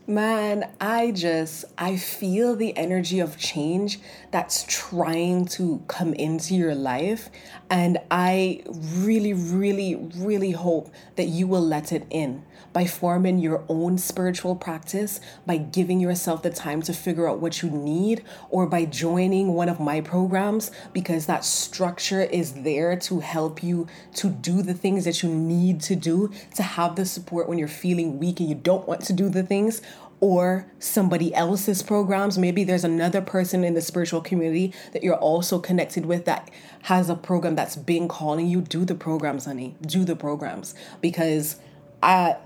Man, 0.08 0.68
I 0.82 1.12
just, 1.12 1.64
I 1.78 1.96
feel 1.96 2.56
the 2.56 2.76
energy 2.76 3.20
of 3.20 3.38
change 3.38 4.00
that's 4.32 4.66
trying 4.68 5.46
to 5.46 5.84
come 5.88 6.16
into 6.16 6.56
your 6.56 6.74
life. 6.74 7.30
And 7.70 8.00
I 8.10 8.64
really, 8.68 9.34
really, 9.34 9.96
really 9.96 10.52
hope 10.52 10.92
that 11.18 11.28
you 11.28 11.46
will 11.46 11.62
let 11.62 11.94
it 11.94 12.08
in 12.10 12.44
by 12.74 12.86
forming 12.86 13.38
your 13.38 13.64
own 13.70 13.98
spiritual 13.98 14.56
practice, 14.56 15.20
by 15.46 15.58
giving 15.58 16.00
yourself 16.00 16.42
the 16.42 16.50
time 16.50 16.82
to 16.82 16.94
figure 16.94 17.30
out 17.30 17.40
what 17.40 17.62
you 17.62 17.70
need, 17.70 18.24
or 18.50 18.66
by 18.66 18.86
joining 18.86 19.54
one 19.54 19.70
of 19.70 19.80
my 19.80 20.02
programs 20.02 20.72
because 20.94 21.26
that 21.26 21.46
structure 21.46 22.22
is 22.22 22.54
there 22.64 22.96
to 22.96 23.20
help 23.20 23.62
you 23.62 23.88
to 24.16 24.30
do 24.30 24.62
the 24.62 24.74
things 24.74 25.06
that 25.06 25.22
you 25.22 25.30
need 25.30 25.82
to 25.82 25.96
do 25.96 26.32
to 26.56 26.64
have 26.64 26.96
the 26.96 27.06
support 27.06 27.48
when 27.48 27.58
you're 27.58 27.68
feeling 27.68 28.20
weak 28.20 28.40
and 28.40 28.50
you 28.50 28.56
don't 28.56 28.88
want 28.88 29.02
to 29.02 29.14
do 29.14 29.30
the 29.30 29.44
things 29.44 29.82
or 30.22 30.72
somebody 30.80 31.34
else's 31.34 31.82
programs. 31.82 32.38
Maybe 32.38 32.64
there's 32.64 32.86
another 32.86 33.22
person 33.22 33.64
in 33.64 33.74
the 33.74 33.82
spiritual 33.82 34.22
community 34.22 34.74
that 34.94 35.04
you're 35.04 35.18
also 35.18 35.60
connected 35.60 36.06
with 36.06 36.26
that 36.26 36.50
has 36.84 37.10
a 37.10 37.16
program 37.16 37.56
that's 37.56 37.76
been 37.76 38.08
calling 38.08 38.48
you. 38.48 38.62
Do 38.62 38.86
the 38.86 38.96
programs, 38.96 39.46
honey. 39.46 39.76
Do 39.82 40.06
the 40.06 40.16
programs. 40.16 40.74
Because 41.02 41.58
I 42.02 42.38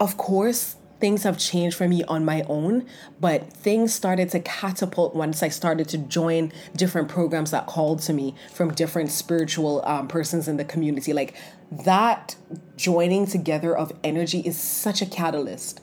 of 0.00 0.16
course, 0.16 0.76
things 1.00 1.22
have 1.22 1.38
changed 1.38 1.76
for 1.76 1.88
me 1.88 2.02
on 2.04 2.24
my 2.24 2.42
own, 2.48 2.86
but 3.20 3.52
things 3.52 3.94
started 3.94 4.28
to 4.30 4.40
catapult 4.40 5.14
once 5.14 5.42
I 5.42 5.48
started 5.48 5.88
to 5.90 5.98
join 5.98 6.52
different 6.76 7.08
programs 7.08 7.50
that 7.52 7.66
called 7.66 8.00
to 8.02 8.12
me 8.12 8.34
from 8.52 8.72
different 8.72 9.10
spiritual 9.10 9.84
um, 9.84 10.08
persons 10.08 10.48
in 10.48 10.56
the 10.56 10.64
community. 10.64 11.12
Like 11.12 11.34
that 11.70 12.36
joining 12.76 13.26
together 13.26 13.76
of 13.76 13.92
energy 14.02 14.40
is 14.40 14.58
such 14.58 15.02
a 15.02 15.06
catalyst. 15.06 15.80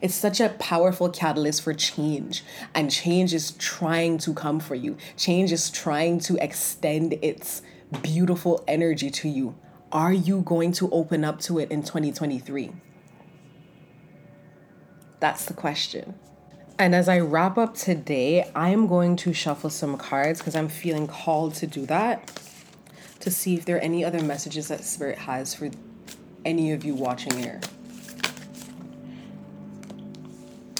It's 0.00 0.14
such 0.14 0.40
a 0.40 0.48
powerful 0.50 1.10
catalyst 1.10 1.62
for 1.62 1.74
change. 1.74 2.42
And 2.74 2.90
change 2.90 3.34
is 3.34 3.52
trying 3.52 4.18
to 4.18 4.32
come 4.32 4.60
for 4.60 4.74
you. 4.74 4.96
Change 5.16 5.52
is 5.52 5.70
trying 5.70 6.20
to 6.20 6.36
extend 6.42 7.14
its 7.22 7.62
beautiful 8.02 8.64
energy 8.66 9.10
to 9.10 9.28
you. 9.28 9.54
Are 9.92 10.12
you 10.12 10.40
going 10.42 10.72
to 10.72 10.88
open 10.90 11.24
up 11.24 11.40
to 11.42 11.58
it 11.58 11.70
in 11.70 11.82
2023? 11.82 12.70
That's 15.18 15.44
the 15.44 15.54
question. 15.54 16.14
And 16.78 16.94
as 16.94 17.08
I 17.08 17.18
wrap 17.18 17.58
up 17.58 17.74
today, 17.74 18.50
I'm 18.54 18.86
going 18.86 19.16
to 19.16 19.34
shuffle 19.34 19.68
some 19.68 19.98
cards 19.98 20.38
because 20.38 20.54
I'm 20.56 20.68
feeling 20.68 21.06
called 21.06 21.54
to 21.56 21.66
do 21.66 21.84
that 21.86 22.40
to 23.20 23.30
see 23.30 23.54
if 23.54 23.66
there 23.66 23.76
are 23.76 23.80
any 23.80 24.02
other 24.02 24.22
messages 24.22 24.68
that 24.68 24.82
Spirit 24.82 25.18
has 25.18 25.54
for 25.54 25.70
any 26.46 26.72
of 26.72 26.84
you 26.84 26.94
watching 26.94 27.36
here. 27.36 27.60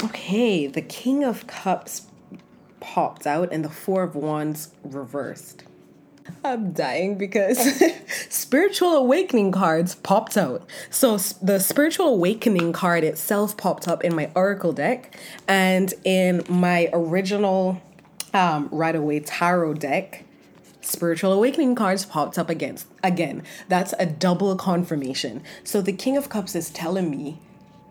Okay, 0.02 0.66
the 0.66 0.80
King 0.80 1.24
of 1.24 1.46
Cups 1.46 2.06
popped 2.80 3.26
out 3.26 3.52
and 3.52 3.62
the 3.62 3.68
Four 3.68 4.02
of 4.02 4.14
Wands 4.14 4.70
reversed. 4.82 5.64
I'm 6.44 6.72
dying 6.72 7.18
because 7.18 7.82
spiritual 8.30 8.94
awakening 8.96 9.52
cards 9.52 9.96
popped 9.96 10.38
out. 10.38 10.66
So 10.88 11.18
the 11.42 11.58
spiritual 11.58 12.08
awakening 12.08 12.72
card 12.72 13.04
itself 13.04 13.56
popped 13.56 13.88
up 13.88 14.02
in 14.02 14.14
my 14.14 14.30
oracle 14.34 14.72
deck 14.72 15.18
and 15.46 15.92
in 16.04 16.44
my 16.48 16.88
original 16.92 17.82
um, 18.32 18.68
Rider-Waite 18.70 19.26
tarot 19.26 19.74
deck 19.74 20.24
spiritual 20.82 21.32
awakening 21.32 21.74
cards 21.74 22.06
popped 22.06 22.38
up 22.38 22.48
again 22.48 22.78
again 23.02 23.42
that's 23.68 23.92
a 23.98 24.06
double 24.06 24.56
confirmation 24.56 25.42
so 25.62 25.82
the 25.82 25.92
king 25.92 26.16
of 26.16 26.30
cups 26.30 26.54
is 26.54 26.70
telling 26.70 27.10
me 27.10 27.38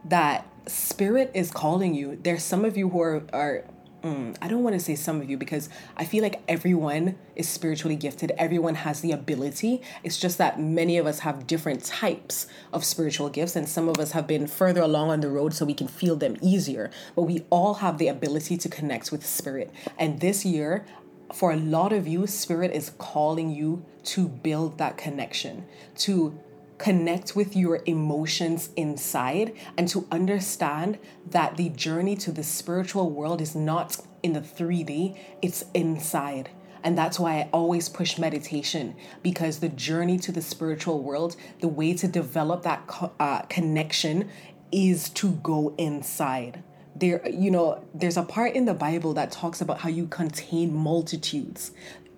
that 0.04 0.49
spirit 0.68 1.32
is 1.34 1.52
calling 1.52 1.94
you 1.94 2.20
there's 2.24 2.44
some 2.44 2.66
of 2.66 2.78
you 2.78 2.90
who 2.90 3.02
are, 3.02 3.24
are 3.34 3.64
Mm, 4.04 4.38
I 4.42 4.48
don't 4.48 4.64
want 4.64 4.76
to 4.76 4.80
say 4.80 4.96
some 4.96 5.20
of 5.20 5.30
you 5.30 5.36
because 5.36 5.68
I 5.98 6.06
feel 6.06 6.24
like 6.24 6.42
everyone 6.48 7.18
is 7.36 7.50
spiritually 7.50 7.98
gifted. 7.98 8.32
Everyone 8.38 8.76
has 8.76 9.02
the 9.02 9.12
ability. 9.12 9.82
It's 10.04 10.18
just 10.18 10.38
that 10.38 10.60
many 10.60 10.98
of 10.98 11.06
us 11.06 11.20
have 11.20 11.46
different 11.48 11.84
types 11.84 12.48
of 12.72 12.86
spiritual 12.86 13.30
gifts, 13.30 13.58
and 13.58 13.68
some 13.68 13.90
of 13.90 14.00
us 14.00 14.14
have 14.14 14.26
been 14.26 14.48
further 14.48 14.82
along 14.82 15.10
on 15.10 15.20
the 15.20 15.30
road 15.30 15.54
so 15.54 15.66
we 15.66 15.74
can 15.74 15.90
feel 15.90 16.16
them 16.16 16.38
easier. 16.42 16.90
But 17.14 17.24
we 17.24 17.46
all 17.50 17.76
have 17.76 17.98
the 17.98 18.08
ability 18.08 18.56
to 18.58 18.70
connect 18.70 19.12
with 19.12 19.26
spirit. 19.26 19.70
And 19.98 20.22
this 20.22 20.46
year, 20.46 20.86
for 21.34 21.52
a 21.52 21.58
lot 21.58 21.92
of 21.92 22.08
you, 22.08 22.26
spirit 22.26 22.72
is 22.72 22.92
calling 22.98 23.50
you 23.52 23.84
to 24.04 24.30
build 24.30 24.78
that 24.78 24.98
connection, 24.98 25.66
to 25.98 26.40
connect 26.80 27.36
with 27.36 27.56
your 27.56 27.82
emotions 27.86 28.70
inside 28.76 29.54
and 29.78 29.88
to 29.90 30.08
understand 30.12 30.98
that 31.30 31.58
the 31.58 31.70
journey 31.70 32.16
to 32.16 32.32
the 32.32 32.44
spiritual 32.44 33.12
world 33.12 33.42
is 33.42 33.54
not 33.54 33.98
in 34.24 34.34
the 34.34 34.42
3D, 34.42 35.16
it's 35.42 35.66
inside. 35.74 36.50
And 36.82 36.98
that's 36.98 37.20
why 37.20 37.42
I 37.42 37.50
always 37.52 37.90
push 37.90 38.18
meditation 38.18 38.96
because 39.22 39.60
the 39.60 39.68
journey 39.68 40.18
to 40.20 40.32
the 40.32 40.42
spiritual 40.42 41.04
world, 41.04 41.36
the 41.60 41.68
way 41.68 41.94
to 41.96 42.08
develop 42.08 42.64
that 42.64 42.88
co- 42.88 43.12
uh, 43.20 43.42
connection 43.44 44.30
is 44.72 45.10
to 45.10 45.32
go 45.32 45.76
inside. 45.78 46.64
There, 46.96 47.28
you 47.30 47.52
know, 47.52 47.84
there's 47.94 48.18
a 48.18 48.24
part 48.24 48.56
in 48.56 48.64
the 48.64 48.74
Bible 48.74 49.14
that 49.16 49.32
talks 49.32 49.60
about 49.60 49.80
how 49.80 49.90
you 49.90 50.08
contain 50.08 50.74
multitudes. 50.74 51.72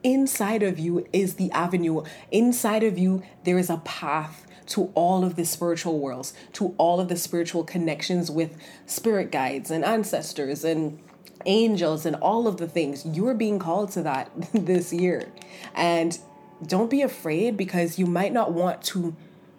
Inside 0.03 0.61
of 0.61 0.77
you 0.77 1.07
is 1.11 1.35
the 1.35 1.51
avenue. 1.51 2.03
Inside 2.31 2.83
of 2.83 2.99
you, 2.99 3.23
there 3.43 3.57
is 3.57 3.69
a 3.69 3.77
path 3.77 4.45
to 4.71 4.91
all 4.95 5.23
of 5.23 5.35
the 5.35 5.45
spiritual 5.45 5.99
worlds, 5.99 6.33
to 6.53 6.73
all 6.77 6.99
of 6.99 7.07
the 7.07 7.17
spiritual 7.17 7.63
connections 7.63 8.31
with 8.31 8.55
spirit 8.85 9.31
guides 9.31 9.69
and 9.69 9.83
ancestors 9.83 10.63
and 10.63 10.99
angels 11.45 12.05
and 12.05 12.15
all 12.17 12.47
of 12.47 12.57
the 12.57 12.67
things. 12.67 13.05
You're 13.05 13.33
being 13.33 13.59
called 13.59 13.91
to 13.91 14.03
that 14.03 14.31
this 14.53 14.93
year. 14.93 15.31
And 15.75 16.17
don't 16.65 16.89
be 16.89 17.01
afraid 17.01 17.57
because 17.57 17.99
you 17.99 18.05
might 18.05 18.31
not 18.31 18.53
want 18.53 18.81
to 18.83 19.15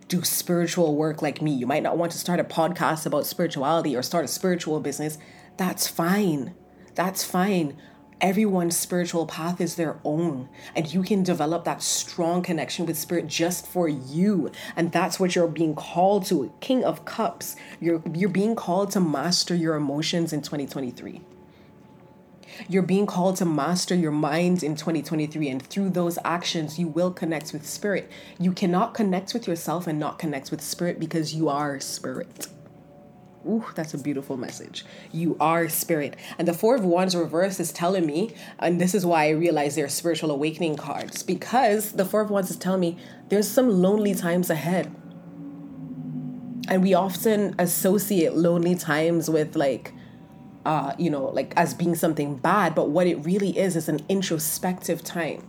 do 0.08 0.22
spiritual 0.22 0.96
work 0.96 1.22
like 1.22 1.42
me. 1.42 1.52
You 1.52 1.66
might 1.66 1.82
not 1.82 1.96
want 1.96 2.12
to 2.12 2.18
start 2.18 2.40
a 2.40 2.44
podcast 2.44 3.06
about 3.06 3.26
spirituality 3.26 3.96
or 3.96 4.02
start 4.02 4.24
a 4.24 4.28
spiritual 4.28 4.80
business. 4.80 5.18
That's 5.56 5.86
fine. 5.88 6.54
That's 6.94 7.24
fine 7.24 7.76
everyone's 8.22 8.76
spiritual 8.76 9.26
path 9.26 9.60
is 9.60 9.74
their 9.74 9.98
own 10.04 10.48
and 10.74 10.94
you 10.94 11.02
can 11.02 11.22
develop 11.22 11.64
that 11.64 11.82
strong 11.82 12.40
connection 12.40 12.86
with 12.86 12.96
spirit 12.96 13.26
just 13.26 13.66
for 13.66 13.88
you. 13.88 14.50
And 14.76 14.92
that's 14.92 15.18
what 15.18 15.34
you're 15.34 15.48
being 15.48 15.74
called 15.74 16.24
to. 16.26 16.52
King 16.60 16.84
of 16.84 17.04
cups 17.04 17.56
you're 17.80 18.02
you're 18.14 18.30
being 18.30 18.54
called 18.54 18.92
to 18.92 19.00
master 19.00 19.54
your 19.54 19.74
emotions 19.74 20.32
in 20.32 20.40
2023 20.40 21.20
you're 22.68 22.82
being 22.82 23.06
called 23.06 23.36
to 23.36 23.44
master 23.44 23.94
your 23.94 24.12
mind 24.12 24.62
in 24.62 24.76
2023 24.76 25.48
and 25.48 25.62
through 25.62 25.90
those 25.90 26.18
actions 26.24 26.78
you 26.78 26.86
will 26.86 27.10
connect 27.10 27.52
with 27.52 27.66
spirit. 27.66 28.10
You 28.38 28.52
cannot 28.52 28.94
connect 28.94 29.34
with 29.34 29.48
yourself 29.48 29.86
and 29.86 29.98
not 29.98 30.18
connect 30.18 30.50
with 30.50 30.60
spirit 30.60 31.00
because 31.00 31.34
you 31.34 31.48
are 31.48 31.80
spirit 31.80 32.48
Ooh, 33.46 33.64
that's 33.74 33.92
a 33.92 33.98
beautiful 33.98 34.36
message. 34.36 34.84
You 35.10 35.36
are 35.40 35.68
spirit. 35.68 36.16
And 36.38 36.46
the 36.46 36.54
Four 36.54 36.76
of 36.76 36.84
Wands 36.84 37.16
reverse 37.16 37.58
is 37.58 37.72
telling 37.72 38.06
me, 38.06 38.34
and 38.58 38.80
this 38.80 38.94
is 38.94 39.04
why 39.04 39.26
I 39.26 39.30
realize 39.30 39.74
they're 39.74 39.88
spiritual 39.88 40.30
awakening 40.30 40.76
cards, 40.76 41.22
because 41.22 41.92
the 41.92 42.04
Four 42.04 42.20
of 42.20 42.30
Wands 42.30 42.50
is 42.50 42.56
telling 42.56 42.80
me 42.80 42.98
there's 43.28 43.48
some 43.48 43.68
lonely 43.68 44.14
times 44.14 44.48
ahead. 44.48 44.94
And 46.68 46.82
we 46.82 46.94
often 46.94 47.56
associate 47.58 48.34
lonely 48.34 48.76
times 48.76 49.28
with 49.28 49.56
like, 49.56 49.92
uh, 50.64 50.94
you 50.96 51.10
know, 51.10 51.24
like 51.24 51.52
as 51.56 51.74
being 51.74 51.96
something 51.96 52.36
bad, 52.36 52.76
but 52.76 52.90
what 52.90 53.08
it 53.08 53.16
really 53.24 53.58
is 53.58 53.74
is 53.74 53.88
an 53.88 54.00
introspective 54.08 55.02
time. 55.02 55.48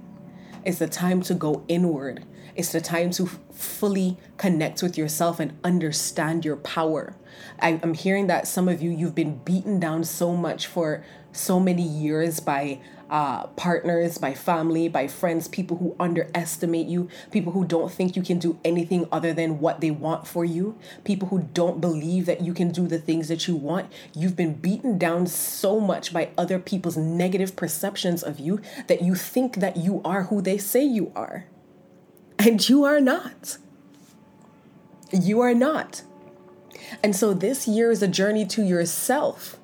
It's 0.65 0.79
the 0.79 0.87
time 0.87 1.21
to 1.23 1.33
go 1.33 1.63
inward. 1.67 2.23
It's 2.55 2.71
the 2.71 2.81
time 2.81 3.11
to 3.11 3.25
fully 3.51 4.17
connect 4.37 4.83
with 4.83 4.97
yourself 4.97 5.39
and 5.39 5.57
understand 5.63 6.45
your 6.45 6.57
power. 6.57 7.15
I, 7.59 7.79
I'm 7.81 7.93
hearing 7.93 8.27
that 8.27 8.47
some 8.47 8.67
of 8.67 8.81
you, 8.81 8.91
you've 8.91 9.15
been 9.15 9.37
beaten 9.39 9.79
down 9.79 10.03
so 10.03 10.35
much 10.35 10.67
for 10.67 11.03
so 11.31 11.59
many 11.59 11.83
years 11.83 12.39
by 12.39 12.79
uh, 13.13 13.45
partners, 13.49 14.17
by 14.17 14.33
family, 14.33 14.89
by 14.89 15.07
friends, 15.07 15.47
people 15.47 15.77
who 15.77 15.95
underestimate 15.99 16.87
you, 16.87 17.07
people 17.29 17.53
who 17.53 17.63
don't 17.63 17.91
think 17.91 18.15
you 18.15 18.23
can 18.23 18.39
do 18.39 18.59
anything 18.65 19.07
other 19.11 19.31
than 19.31 19.59
what 19.59 19.81
they 19.81 19.91
want 19.91 20.25
for 20.25 20.43
you, 20.43 20.75
people 21.03 21.27
who 21.27 21.47
don't 21.53 21.79
believe 21.79 22.25
that 22.25 22.41
you 22.41 22.55
can 22.55 22.71
do 22.71 22.87
the 22.87 22.97
things 22.97 23.27
that 23.27 23.47
you 23.47 23.55
want. 23.55 23.91
You've 24.15 24.35
been 24.35 24.55
beaten 24.55 24.97
down 24.97 25.27
so 25.27 25.79
much 25.79 26.11
by 26.11 26.31
other 26.39 26.57
people's 26.57 26.97
negative 26.97 27.55
perceptions 27.55 28.23
of 28.23 28.39
you 28.39 28.59
that 28.87 29.03
you 29.03 29.13
think 29.13 29.57
that 29.57 29.77
you 29.77 30.01
are 30.03 30.23
who 30.23 30.41
they 30.41 30.57
say 30.57 30.83
you 30.83 31.11
are. 31.15 31.45
And 32.39 32.67
you 32.67 32.83
are 32.83 32.99
not. 32.99 33.59
You 35.11 35.39
are 35.41 35.53
not. 35.53 36.01
And 37.03 37.15
so 37.15 37.31
this 37.35 37.67
year 37.67 37.91
is 37.91 38.01
a 38.01 38.07
journey 38.07 38.47
to 38.47 38.63
yourself 38.63 39.59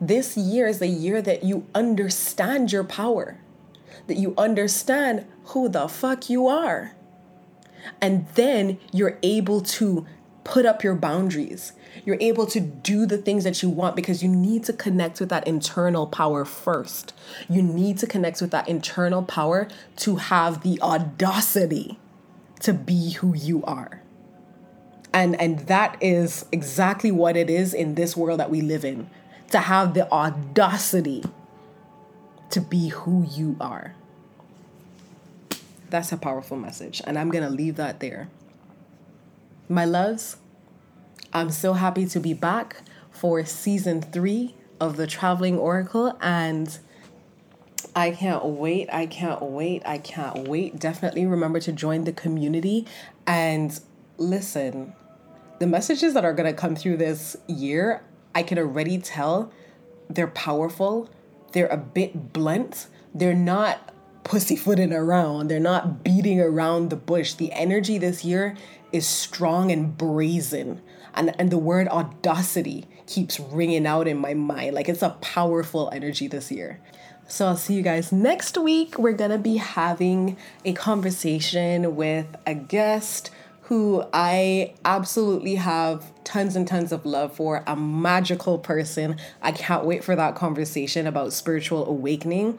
this 0.00 0.36
year 0.36 0.66
is 0.66 0.78
the 0.78 0.86
year 0.86 1.20
that 1.20 1.44
you 1.44 1.66
understand 1.74 2.72
your 2.72 2.84
power, 2.84 3.38
that 4.06 4.16
you 4.16 4.34
understand 4.38 5.26
who 5.46 5.68
the 5.68 5.88
fuck 5.88 6.30
you 6.30 6.46
are. 6.46 6.94
And 8.00 8.26
then 8.34 8.78
you're 8.92 9.18
able 9.22 9.60
to 9.62 10.06
put 10.44 10.64
up 10.64 10.82
your 10.82 10.94
boundaries. 10.94 11.72
You're 12.04 12.18
able 12.20 12.46
to 12.46 12.60
do 12.60 13.04
the 13.04 13.18
things 13.18 13.44
that 13.44 13.62
you 13.62 13.68
want 13.68 13.94
because 13.94 14.22
you 14.22 14.28
need 14.28 14.64
to 14.64 14.72
connect 14.72 15.20
with 15.20 15.28
that 15.28 15.46
internal 15.46 16.06
power 16.06 16.44
first. 16.44 17.12
You 17.48 17.62
need 17.62 17.98
to 17.98 18.06
connect 18.06 18.40
with 18.40 18.50
that 18.52 18.68
internal 18.68 19.22
power 19.22 19.68
to 19.96 20.16
have 20.16 20.62
the 20.62 20.80
audacity 20.80 21.98
to 22.60 22.72
be 22.72 23.12
who 23.12 23.34
you 23.34 23.62
are. 23.64 24.02
And 25.12 25.40
and 25.40 25.60
that 25.60 25.96
is 26.00 26.46
exactly 26.52 27.10
what 27.10 27.36
it 27.36 27.50
is 27.50 27.74
in 27.74 27.96
this 27.96 28.16
world 28.16 28.38
that 28.38 28.50
we 28.50 28.60
live 28.60 28.84
in 28.84 29.10
to 29.50 29.58
have 29.58 29.94
the 29.94 30.10
audacity 30.10 31.24
to 32.50 32.60
be 32.60 32.88
who 32.88 33.26
you 33.30 33.56
are. 33.60 33.94
That's 35.88 36.12
a 36.12 36.16
powerful 36.16 36.56
message, 36.56 37.02
and 37.04 37.18
I'm 37.18 37.30
going 37.30 37.44
to 37.44 37.50
leave 37.50 37.76
that 37.76 38.00
there. 38.00 38.28
My 39.68 39.84
loves, 39.84 40.36
I'm 41.32 41.50
so 41.50 41.74
happy 41.74 42.06
to 42.06 42.20
be 42.20 42.32
back 42.32 42.82
for 43.10 43.44
season 43.44 44.02
three 44.02 44.54
of 44.80 44.96
the 44.96 45.06
Traveling 45.06 45.58
Oracle, 45.58 46.16
and 46.20 46.78
I 47.94 48.12
can't 48.12 48.44
wait. 48.44 48.88
I 48.92 49.06
can't 49.06 49.42
wait. 49.42 49.82
I 49.84 49.98
can't 49.98 50.48
wait. 50.48 50.78
Definitely 50.78 51.26
remember 51.26 51.60
to 51.60 51.72
join 51.72 52.04
the 52.04 52.12
community 52.12 52.86
and 53.26 53.78
listen. 54.16 54.92
The 55.58 55.66
messages 55.66 56.14
that 56.14 56.24
are 56.24 56.32
going 56.32 56.52
to 56.52 56.58
come 56.58 56.74
through 56.74 56.96
this 56.96 57.36
year, 57.46 58.02
I 58.34 58.42
can 58.42 58.58
already 58.58 58.98
tell 58.98 59.52
they're 60.08 60.26
powerful, 60.26 61.08
they're 61.52 61.66
a 61.68 61.76
bit 61.76 62.32
blunt, 62.32 62.88
they're 63.14 63.34
not 63.34 63.94
pussyfooting 64.24 64.92
around, 64.92 65.48
they're 65.48 65.60
not 65.60 66.04
beating 66.04 66.40
around 66.40 66.90
the 66.90 66.96
bush. 66.96 67.34
The 67.34 67.52
energy 67.52 67.98
this 67.98 68.24
year 68.24 68.56
is 68.92 69.06
strong 69.06 69.70
and 69.70 69.96
brazen. 69.96 70.80
And, 71.14 71.34
and 71.40 71.50
the 71.50 71.58
word 71.58 71.88
audacity 71.88 72.86
keeps 73.06 73.40
ringing 73.40 73.86
out 73.86 74.06
in 74.06 74.18
my 74.18 74.34
mind. 74.34 74.74
Like 74.74 74.88
it's 74.88 75.02
a 75.02 75.10
powerful 75.20 75.90
energy 75.92 76.28
this 76.28 76.52
year. 76.52 76.80
So 77.26 77.46
I'll 77.46 77.56
see 77.56 77.74
you 77.74 77.82
guys 77.82 78.10
next 78.10 78.58
week. 78.58 78.98
We're 78.98 79.12
gonna 79.12 79.38
be 79.38 79.56
having 79.56 80.36
a 80.64 80.72
conversation 80.72 81.94
with 81.94 82.26
a 82.46 82.54
guest 82.54 83.30
who 83.70 84.04
I 84.12 84.74
absolutely 84.84 85.54
have 85.54 86.12
tons 86.24 86.56
and 86.56 86.66
tons 86.66 86.90
of 86.90 87.06
love 87.06 87.36
for, 87.36 87.62
a 87.68 87.76
magical 87.76 88.58
person. 88.58 89.16
I 89.42 89.52
can't 89.52 89.84
wait 89.84 90.02
for 90.02 90.16
that 90.16 90.34
conversation 90.34 91.06
about 91.06 91.32
spiritual 91.32 91.86
awakening. 91.86 92.58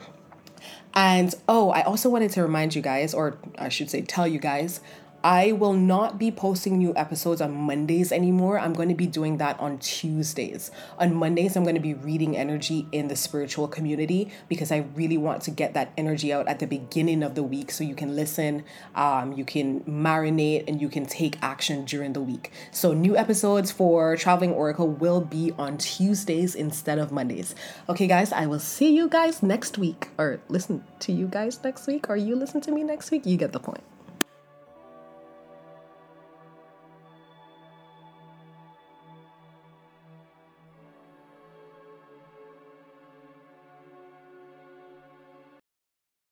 And 0.94 1.36
oh, 1.50 1.72
I 1.72 1.82
also 1.82 2.10
wanted 2.10 2.32
to 2.32 2.44
remind 2.44 2.76
you 2.76 2.82
guys, 2.82 3.14
or 3.14 3.38
I 3.60 3.68
should 3.68 3.90
say, 3.90 4.04
tell 4.04 4.26
you 4.26 4.40
guys, 4.40 4.80
I 5.24 5.52
will 5.52 5.74
not 5.74 6.18
be 6.18 6.32
posting 6.32 6.80
new 6.80 6.94
episodes 6.96 7.42
on 7.42 7.54
Mondays 7.54 8.12
anymore. 8.12 8.58
I'm 8.60 8.74
going 8.74 8.90
to 8.90 8.96
be 8.96 9.06
doing 9.06 9.38
that 9.38 9.60
on 9.60 9.78
Tuesdays. 9.78 10.72
On 10.98 11.14
Mondays, 11.14 11.56
I'm 11.56 11.64
going 11.64 11.76
to 11.76 11.82
be 11.82 11.94
reading 11.94 12.36
energy 12.36 12.88
in 12.92 13.08
the 13.08 13.16
spiritual 13.16 13.68
community 13.68 14.32
because 14.50 14.72
I 14.72 14.86
really 14.96 15.18
want 15.18 15.44
to 15.44 15.52
get 15.52 15.76
that 15.76 15.92
energy 15.96 16.34
out 16.34 16.48
at 16.48 16.58
the 16.58 16.66
beginning 16.66 17.22
of 17.22 17.36
the 17.36 17.44
week 17.44 17.70
so 17.70 17.84
you 17.84 17.94
can 17.94 18.16
listen, 18.16 18.64
um, 18.96 19.34
you 19.34 19.46
can 19.46 19.82
marinate, 19.82 20.68
and 20.68 20.82
you 20.82 20.90
can 20.90 21.06
take 21.06 21.38
action 21.44 21.86
during 21.86 22.14
the 22.14 22.22
week. 22.22 22.52
So, 22.72 22.94
new 22.94 23.16
episodes 23.16 23.72
for 23.72 24.16
Traveling 24.18 24.54
Oracle 24.54 24.88
will 24.88 25.22
be 25.22 25.54
on 25.58 25.78
Tuesdays 25.78 26.56
instead 26.56 26.98
of 26.98 27.12
Mondays. 27.12 27.54
Okay, 27.88 28.08
guys, 28.08 28.32
I 28.32 28.48
will 28.48 28.60
see 28.60 28.96
you 28.96 29.08
guys 29.08 29.44
next 29.44 29.78
week, 29.78 30.10
or 30.18 30.40
listen 30.50 30.84
to 31.02 31.12
you 31.12 31.28
guys 31.28 31.64
next 31.64 31.86
week, 31.86 32.10
or 32.10 32.18
you 32.18 32.36
listen 32.36 32.60
to 32.62 32.72
me 32.72 32.84
next 32.84 33.12
week. 33.12 33.28
You 33.28 33.38
get 33.38 33.52
the 33.52 33.60
point. 33.60 33.84